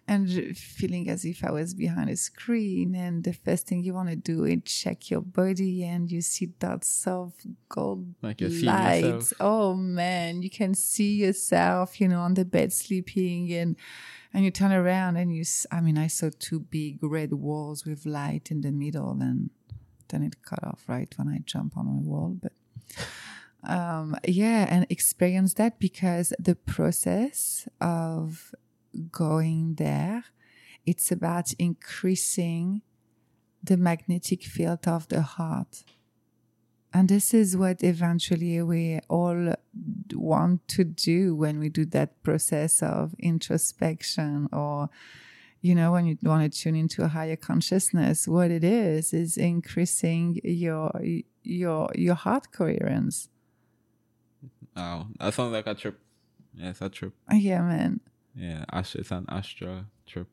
and 0.08 0.56
feeling 0.56 1.08
as 1.08 1.24
if 1.24 1.42
I 1.42 1.50
was 1.50 1.74
behind 1.74 2.10
a 2.10 2.16
screen. 2.16 2.94
And 2.94 3.24
the 3.24 3.32
first 3.32 3.66
thing 3.66 3.82
you 3.82 3.94
want 3.94 4.08
to 4.08 4.16
do 4.16 4.44
is 4.44 4.62
check 4.64 5.10
your 5.10 5.20
body, 5.20 5.84
and 5.84 6.10
you 6.10 6.20
see 6.20 6.52
that 6.60 6.86
of 7.06 7.34
gold 7.68 8.14
like 8.22 8.40
lights. 8.40 9.34
Oh 9.40 9.74
man, 9.74 10.42
you 10.42 10.50
can 10.50 10.74
see 10.74 11.14
yourself, 11.16 12.00
you 12.00 12.08
know, 12.08 12.20
on 12.20 12.34
the 12.34 12.44
bed 12.44 12.72
sleeping, 12.72 13.52
and 13.52 13.76
and 14.32 14.44
you 14.44 14.50
turn 14.50 14.72
around 14.72 15.16
and 15.16 15.34
you. 15.34 15.44
I 15.72 15.80
mean, 15.80 15.98
I 15.98 16.06
saw 16.06 16.30
two 16.38 16.60
big 16.60 17.02
red 17.02 17.32
walls 17.32 17.84
with 17.84 18.06
light 18.06 18.50
in 18.50 18.60
the 18.60 18.72
middle, 18.72 19.18
and 19.20 19.50
then 20.08 20.22
it 20.22 20.42
cut 20.42 20.62
off 20.62 20.84
right 20.86 21.12
when 21.16 21.28
I 21.28 21.38
jump 21.44 21.76
on 21.76 21.86
my 21.86 22.00
wall, 22.00 22.36
but. 22.40 22.52
Um, 23.68 24.16
yeah, 24.24 24.66
and 24.70 24.86
experience 24.90 25.54
that 25.54 25.80
because 25.80 26.32
the 26.38 26.54
process 26.54 27.66
of 27.80 28.54
going 29.10 29.74
there. 29.76 30.24
It's 30.84 31.10
about 31.10 31.52
increasing 31.58 32.82
the 33.62 33.76
magnetic 33.76 34.44
field 34.44 34.86
of 34.86 35.08
the 35.08 35.22
heart. 35.22 35.84
And 36.94 37.08
this 37.08 37.34
is 37.34 37.56
what 37.56 37.82
eventually 37.82 38.62
we 38.62 39.00
all 39.08 39.54
want 40.14 40.66
to 40.68 40.84
do 40.84 41.34
when 41.34 41.58
we 41.58 41.68
do 41.68 41.84
that 41.86 42.22
process 42.22 42.82
of 42.82 43.14
introspection 43.18 44.48
or, 44.52 44.88
you 45.60 45.74
know, 45.74 45.92
when 45.92 46.06
you 46.06 46.16
want 46.22 46.50
to 46.50 46.58
tune 46.58 46.76
into 46.76 47.02
a 47.02 47.08
higher 47.08 47.36
consciousness. 47.36 48.26
What 48.26 48.50
it 48.50 48.64
is, 48.64 49.12
is 49.12 49.36
increasing 49.36 50.40
your, 50.42 50.90
your, 51.42 51.90
your 51.94 52.14
heart 52.14 52.52
coherence. 52.52 53.28
Wow. 54.74 55.08
That 55.18 55.34
sounds 55.34 55.52
like 55.52 55.66
a 55.66 55.74
trip. 55.74 55.98
Yeah, 56.54 56.70
it's 56.70 56.80
a 56.80 56.88
trip. 56.88 57.12
Yeah, 57.30 57.62
man. 57.62 58.00
Yeah, 58.36 58.64
it's 58.72 59.10
an 59.10 59.24
astral 59.28 59.84
trip. 60.06 60.28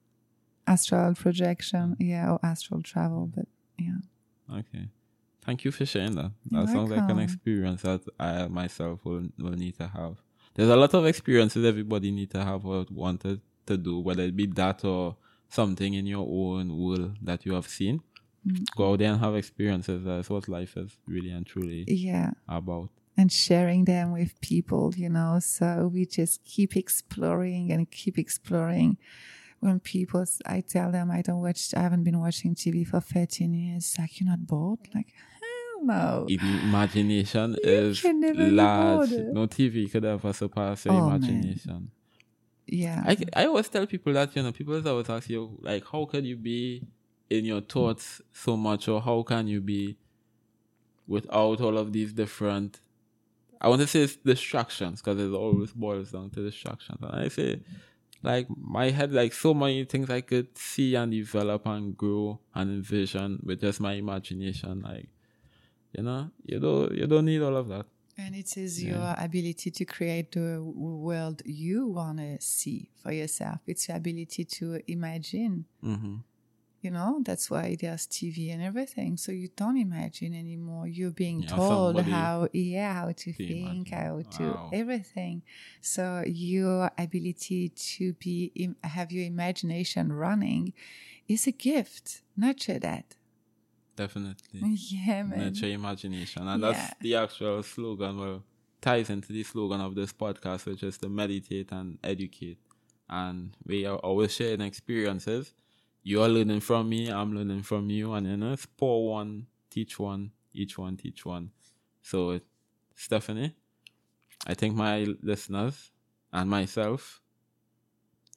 Astral 0.67 1.13
projection, 1.15 1.95
yeah, 1.99 2.31
or 2.31 2.39
astral 2.43 2.81
travel, 2.81 3.31
but 3.35 3.45
yeah. 3.77 3.97
Okay. 4.59 4.89
Thank 5.45 5.65
you 5.65 5.71
for 5.71 5.85
sharing 5.85 6.15
that. 6.15 6.31
That 6.51 6.69
sounds 6.69 6.89
like 6.89 7.09
an 7.09 7.19
experience 7.19 7.81
that 7.81 8.01
I 8.19 8.47
myself 8.47 9.03
will, 9.03 9.27
will 9.37 9.51
need 9.51 9.75
to 9.77 9.87
have. 9.87 10.15
There's 10.53 10.69
a 10.69 10.75
lot 10.75 10.93
of 10.93 11.05
experiences 11.05 11.65
everybody 11.65 12.11
need 12.11 12.31
to 12.31 12.43
have 12.43 12.65
or 12.65 12.85
wanted 12.91 13.41
to 13.65 13.77
do, 13.77 13.99
whether 13.99 14.23
it 14.23 14.35
be 14.35 14.45
that 14.47 14.85
or 14.85 15.17
something 15.49 15.93
in 15.95 16.05
your 16.05 16.25
own 16.29 16.77
world 16.77 17.17
that 17.21 17.45
you 17.45 17.53
have 17.53 17.67
seen. 17.67 18.01
Mm. 18.47 18.65
Go 18.75 18.91
out 18.93 18.99
there 18.99 19.11
and 19.11 19.19
have 19.19 19.35
experiences. 19.35 20.03
That's 20.05 20.29
what 20.29 20.47
life 20.47 20.77
is 20.77 20.97
really 21.07 21.31
and 21.31 21.45
truly 21.45 21.83
Yeah. 21.87 22.31
about. 22.47 22.89
And 23.17 23.31
sharing 23.31 23.85
them 23.85 24.11
with 24.11 24.39
people, 24.41 24.93
you 24.95 25.09
know. 25.09 25.39
So 25.39 25.89
we 25.93 26.05
just 26.05 26.43
keep 26.43 26.75
exploring 26.75 27.71
and 27.71 27.89
keep 27.89 28.17
exploring. 28.17 28.97
When 29.59 29.79
people, 29.79 30.25
I 30.45 30.59
tell 30.59 30.91
them 30.91 31.09
I 31.09 31.21
don't 31.21 31.39
watch, 31.41 31.73
I 31.73 31.81
haven't 31.83 32.03
been 32.03 32.19
watching 32.19 32.53
TV 32.53 32.85
for 32.85 32.99
13 32.99 33.53
years. 33.53 33.95
Like, 33.97 34.19
you're 34.19 34.29
not 34.29 34.45
bored? 34.45 34.79
Like, 34.93 35.13
hell 35.39 35.85
no. 35.85 36.27
Imagination 36.29 37.55
is 37.63 38.03
large, 38.03 39.11
no 39.11 39.47
TV 39.47 39.89
could 39.89 40.03
ever 40.03 40.33
surpass 40.33 40.85
your 40.85 40.95
Oh, 40.95 41.07
man. 41.09 41.23
imagination. 41.23 41.91
Yeah. 42.67 43.03
I, 43.05 43.17
I 43.33 43.45
always 43.45 43.69
tell 43.69 43.85
people 43.87 44.11
that, 44.13 44.35
you 44.35 44.43
know, 44.43 44.51
people 44.51 44.85
always 44.85 45.09
ask 45.09 45.29
you, 45.29 45.57
like, 45.61 45.85
how 45.89 46.03
can 46.05 46.25
you 46.25 46.35
be 46.35 46.83
in 47.29 47.45
your 47.45 47.61
thoughts 47.61 48.21
so 48.33 48.57
much, 48.57 48.89
or 48.89 49.01
how 49.01 49.23
can 49.23 49.47
you 49.47 49.61
be 49.61 49.95
without 51.07 51.61
all 51.61 51.77
of 51.77 51.93
these 51.93 52.11
different, 52.11 52.81
I 53.63 53.69
want 53.69 53.81
to 53.81 53.87
say 53.87 54.01
it's 54.01 54.17
distractions, 54.17 55.01
because 55.01 55.19
it 55.19 55.31
always 55.31 55.71
boils 55.71 56.11
down 56.11 56.29
to 56.31 56.43
distractions. 56.43 56.99
And 57.01 57.25
I 57.25 57.29
say, 57.29 57.61
like, 58.21 58.47
my 58.49 58.89
head, 58.89 59.13
like, 59.13 59.33
so 59.33 59.53
many 59.53 59.85
things 59.85 60.09
I 60.09 60.21
could 60.21 60.57
see 60.57 60.95
and 60.95 61.11
develop 61.11 61.65
and 61.65 61.95
grow 61.95 62.39
and 62.53 62.69
envision 62.69 63.39
with 63.43 63.61
just 63.61 63.79
my 63.79 63.93
imagination. 63.93 64.81
Like, 64.81 65.09
you 65.93 66.03
know, 66.03 66.29
you 66.45 66.59
don't, 66.59 66.91
you 66.93 67.07
don't 67.07 67.25
need 67.25 67.41
all 67.41 67.55
of 67.55 67.67
that. 67.69 67.85
And 68.17 68.35
it 68.35 68.57
is 68.57 68.83
your 68.83 69.15
ability 69.17 69.71
to 69.71 69.85
create 69.85 70.33
the 70.33 70.61
world 70.61 71.41
you 71.45 71.87
want 71.87 72.19
to 72.19 72.39
see 72.41 72.91
for 73.01 73.11
yourself. 73.11 73.59
It's 73.65 73.87
your 73.87 73.97
ability 73.97 74.45
to 74.45 74.79
imagine. 74.87 75.65
hmm 75.81 76.17
You 76.83 76.91
know, 76.91 77.21
that's 77.23 77.49
why 77.49 77.77
there's 77.79 78.05
TV 78.05 78.51
and 78.51 78.61
everything. 78.61 79.15
So 79.15 79.31
you 79.31 79.47
don't 79.55 79.77
imagine 79.77 80.33
anymore. 80.35 80.85
You're 80.85 81.11
being 81.11 81.39
Yeah, 81.43 81.55
told 81.55 81.97
how, 82.01 82.49
yeah, 82.51 82.93
how 82.93 83.07
to 83.07 83.13
to 83.13 83.33
think, 83.33 83.87
imagine. 83.91 84.05
how 84.05 84.21
to 84.37 84.43
Wow. 84.51 84.69
everything. 84.73 85.43
So 85.79 86.23
your 86.27 86.91
ability 86.97 87.69
to 87.69 88.13
be, 88.13 88.51
im- 88.55 88.75
have 88.83 89.13
your 89.13 89.23
imagination 89.25 90.11
running 90.11 90.73
is 91.29 91.47
a 91.47 91.51
gift. 91.53 92.21
Nurture 92.35 92.79
that. 92.79 93.15
Definitely. 93.95 94.59
Yeah, 94.91 95.23
man. 95.23 95.39
nurture 95.39 95.67
imagination. 95.67 96.47
And 96.47 96.61
Yeah. 96.61 96.73
that's 96.73 96.93
the 97.01 97.15
actual 97.15 97.63
slogan, 97.63 98.17
well, 98.19 98.43
ties 98.81 99.09
into 99.09 99.31
the 99.31 99.43
slogan 99.43 99.79
of 99.79 99.95
this 99.95 100.11
podcast, 100.11 100.65
which 100.65 100.83
is 100.83 100.97
to 100.97 101.07
meditate 101.09 101.71
and 101.71 101.97
educate. 102.03 102.57
And 103.09 103.55
we 103.65 103.85
are 103.85 103.97
always 103.97 104.33
sharing 104.33 104.61
experiences. 104.61 105.53
You're 106.03 106.27
learning 106.29 106.61
from 106.61 106.89
me, 106.89 107.09
I'm 107.09 107.35
learning 107.35 107.63
from 107.63 107.89
you, 107.89 108.13
and 108.13 108.27
know, 108.37 108.53
it's 108.53 108.65
pour 108.65 109.09
one, 109.09 109.47
teach 109.69 109.99
one, 109.99 110.31
each 110.53 110.77
one, 110.77 110.97
teach 110.97 111.25
one. 111.25 111.51
So, 112.01 112.39
Stephanie, 112.95 113.55
I 114.47 114.53
think 114.55 114.75
my 114.75 115.05
listeners 115.21 115.91
and 116.33 116.49
myself 116.49 117.21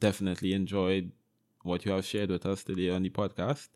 definitely 0.00 0.52
enjoyed 0.52 1.12
what 1.62 1.84
you 1.84 1.92
have 1.92 2.04
shared 2.04 2.30
with 2.30 2.46
us 2.46 2.62
today 2.64 2.90
on 2.90 3.02
the 3.02 3.10
podcast. 3.10 3.68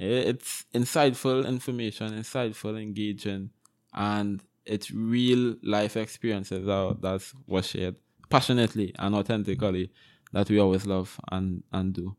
Eh, 0.00 0.30
It's 0.32 0.66
insightful 0.74 1.46
information, 1.46 2.12
insightful, 2.12 2.80
engaging, 2.80 3.50
and 3.94 4.42
it's 4.64 4.90
real 4.90 5.56
life 5.62 5.96
experiences 5.96 6.66
that 6.66 6.98
that's 7.00 7.34
was 7.46 7.66
shared 7.68 7.96
passionately 8.30 8.94
and 8.98 9.14
authentically 9.14 9.90
that 10.32 10.50
we 10.50 10.58
always 10.58 10.86
love 10.86 11.18
and 11.32 11.62
and 11.72 11.94
do. 11.94 12.16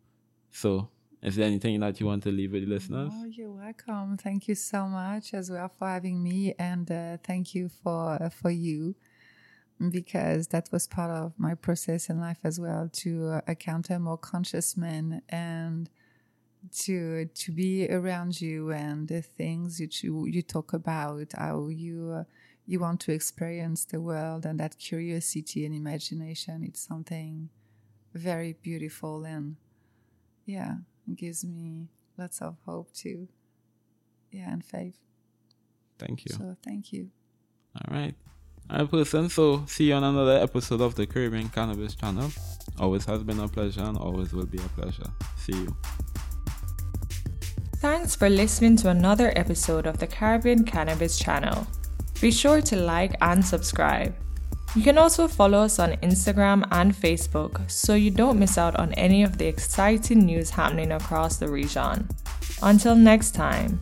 So, 0.51 0.89
is 1.21 1.35
there 1.35 1.45
anything 1.45 1.79
that 1.81 1.99
you 1.99 2.05
want 2.05 2.23
to 2.23 2.31
leave 2.31 2.51
with 2.51 2.63
the 2.63 2.69
listeners? 2.69 3.11
Oh, 3.13 3.25
you're 3.25 3.51
welcome. 3.51 4.17
Thank 4.17 4.47
you 4.47 4.55
so 4.55 4.87
much 4.87 5.33
as 5.33 5.51
well 5.51 5.69
for 5.77 5.87
having 5.87 6.23
me, 6.23 6.53
and 6.57 6.89
uh, 6.89 7.17
thank 7.23 7.53
you 7.53 7.69
for 7.69 8.21
uh, 8.21 8.29
for 8.29 8.51
you 8.51 8.95
because 9.89 10.47
that 10.47 10.69
was 10.71 10.87
part 10.87 11.09
of 11.09 11.33
my 11.37 11.55
process 11.55 12.09
in 12.09 12.19
life 12.19 12.39
as 12.43 12.59
well 12.59 12.89
to 12.91 13.27
uh, 13.27 13.41
encounter 13.47 13.97
more 13.97 14.17
conscious 14.17 14.75
men 14.75 15.21
and 15.29 15.89
to 16.71 17.25
to 17.33 17.51
be 17.53 17.87
around 17.89 18.41
you 18.41 18.71
and 18.71 19.07
the 19.07 19.21
things 19.21 19.77
that 19.77 20.03
you 20.03 20.25
you 20.25 20.41
talk 20.41 20.73
about 20.73 21.31
how 21.37 21.69
you 21.69 22.11
uh, 22.11 22.23
you 22.65 22.79
want 22.79 22.99
to 22.99 23.13
experience 23.13 23.85
the 23.85 24.01
world 24.01 24.45
and 24.45 24.59
that 24.59 24.77
curiosity 24.77 25.65
and 25.65 25.73
imagination 25.73 26.63
it's 26.63 26.85
something 26.85 27.49
very 28.13 28.53
beautiful 28.61 29.23
and 29.23 29.55
yeah 30.45 30.75
it 31.09 31.17
gives 31.17 31.43
me 31.43 31.87
lots 32.17 32.41
of 32.41 32.55
hope 32.65 32.91
too 32.93 33.27
yeah 34.31 34.51
and 34.51 34.63
faith 34.63 34.97
Thank 35.97 36.25
you. 36.25 36.33
so 36.33 36.55
thank 36.63 36.93
you 36.93 37.09
All 37.75 37.95
right. 37.95 38.15
All 38.69 38.79
right, 38.79 38.91
person. 38.91 39.29
So, 39.29 39.63
see 39.67 39.85
you 39.89 39.93
on 39.95 40.03
another 40.03 40.37
episode 40.37 40.81
of 40.81 40.93
the 40.95 41.05
Caribbean 41.07 41.49
Cannabis 41.49 41.95
Channel. 41.95 42.29
Always 42.79 43.05
has 43.05 43.23
been 43.23 43.39
a 43.39 43.47
pleasure 43.47 43.81
and 43.81 43.97
always 43.97 44.31
will 44.33 44.45
be 44.45 44.59
a 44.59 44.69
pleasure. 44.79 45.09
See 45.37 45.53
you. 45.53 45.75
Thanks 47.77 48.15
for 48.15 48.29
listening 48.29 48.75
to 48.77 48.89
another 48.89 49.31
episode 49.35 49.87
of 49.87 49.97
the 49.97 50.07
Caribbean 50.07 50.65
Cannabis 50.65 51.17
Channel. 51.17 51.65
Be 52.21 52.31
sure 52.31 52.61
to 52.61 52.75
like 52.75 53.15
and 53.21 53.43
subscribe. 53.43 54.13
You 54.75 54.83
can 54.83 54.99
also 54.99 55.27
follow 55.27 55.59
us 55.59 55.79
on 55.79 55.93
Instagram 56.03 56.63
and 56.71 56.93
Facebook 56.93 57.69
so 57.69 57.95
you 57.95 58.11
don't 58.11 58.37
miss 58.37 58.57
out 58.57 58.75
on 58.75 58.93
any 58.93 59.23
of 59.23 59.37
the 59.37 59.47
exciting 59.47 60.25
news 60.25 60.51
happening 60.51 60.91
across 60.91 61.37
the 61.37 61.49
region. 61.49 62.07
Until 62.61 62.95
next 62.95 63.31
time, 63.31 63.81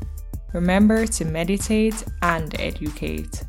remember 0.53 1.05
to 1.05 1.25
meditate 1.25 2.05
and 2.21 2.57
educate. 2.59 3.43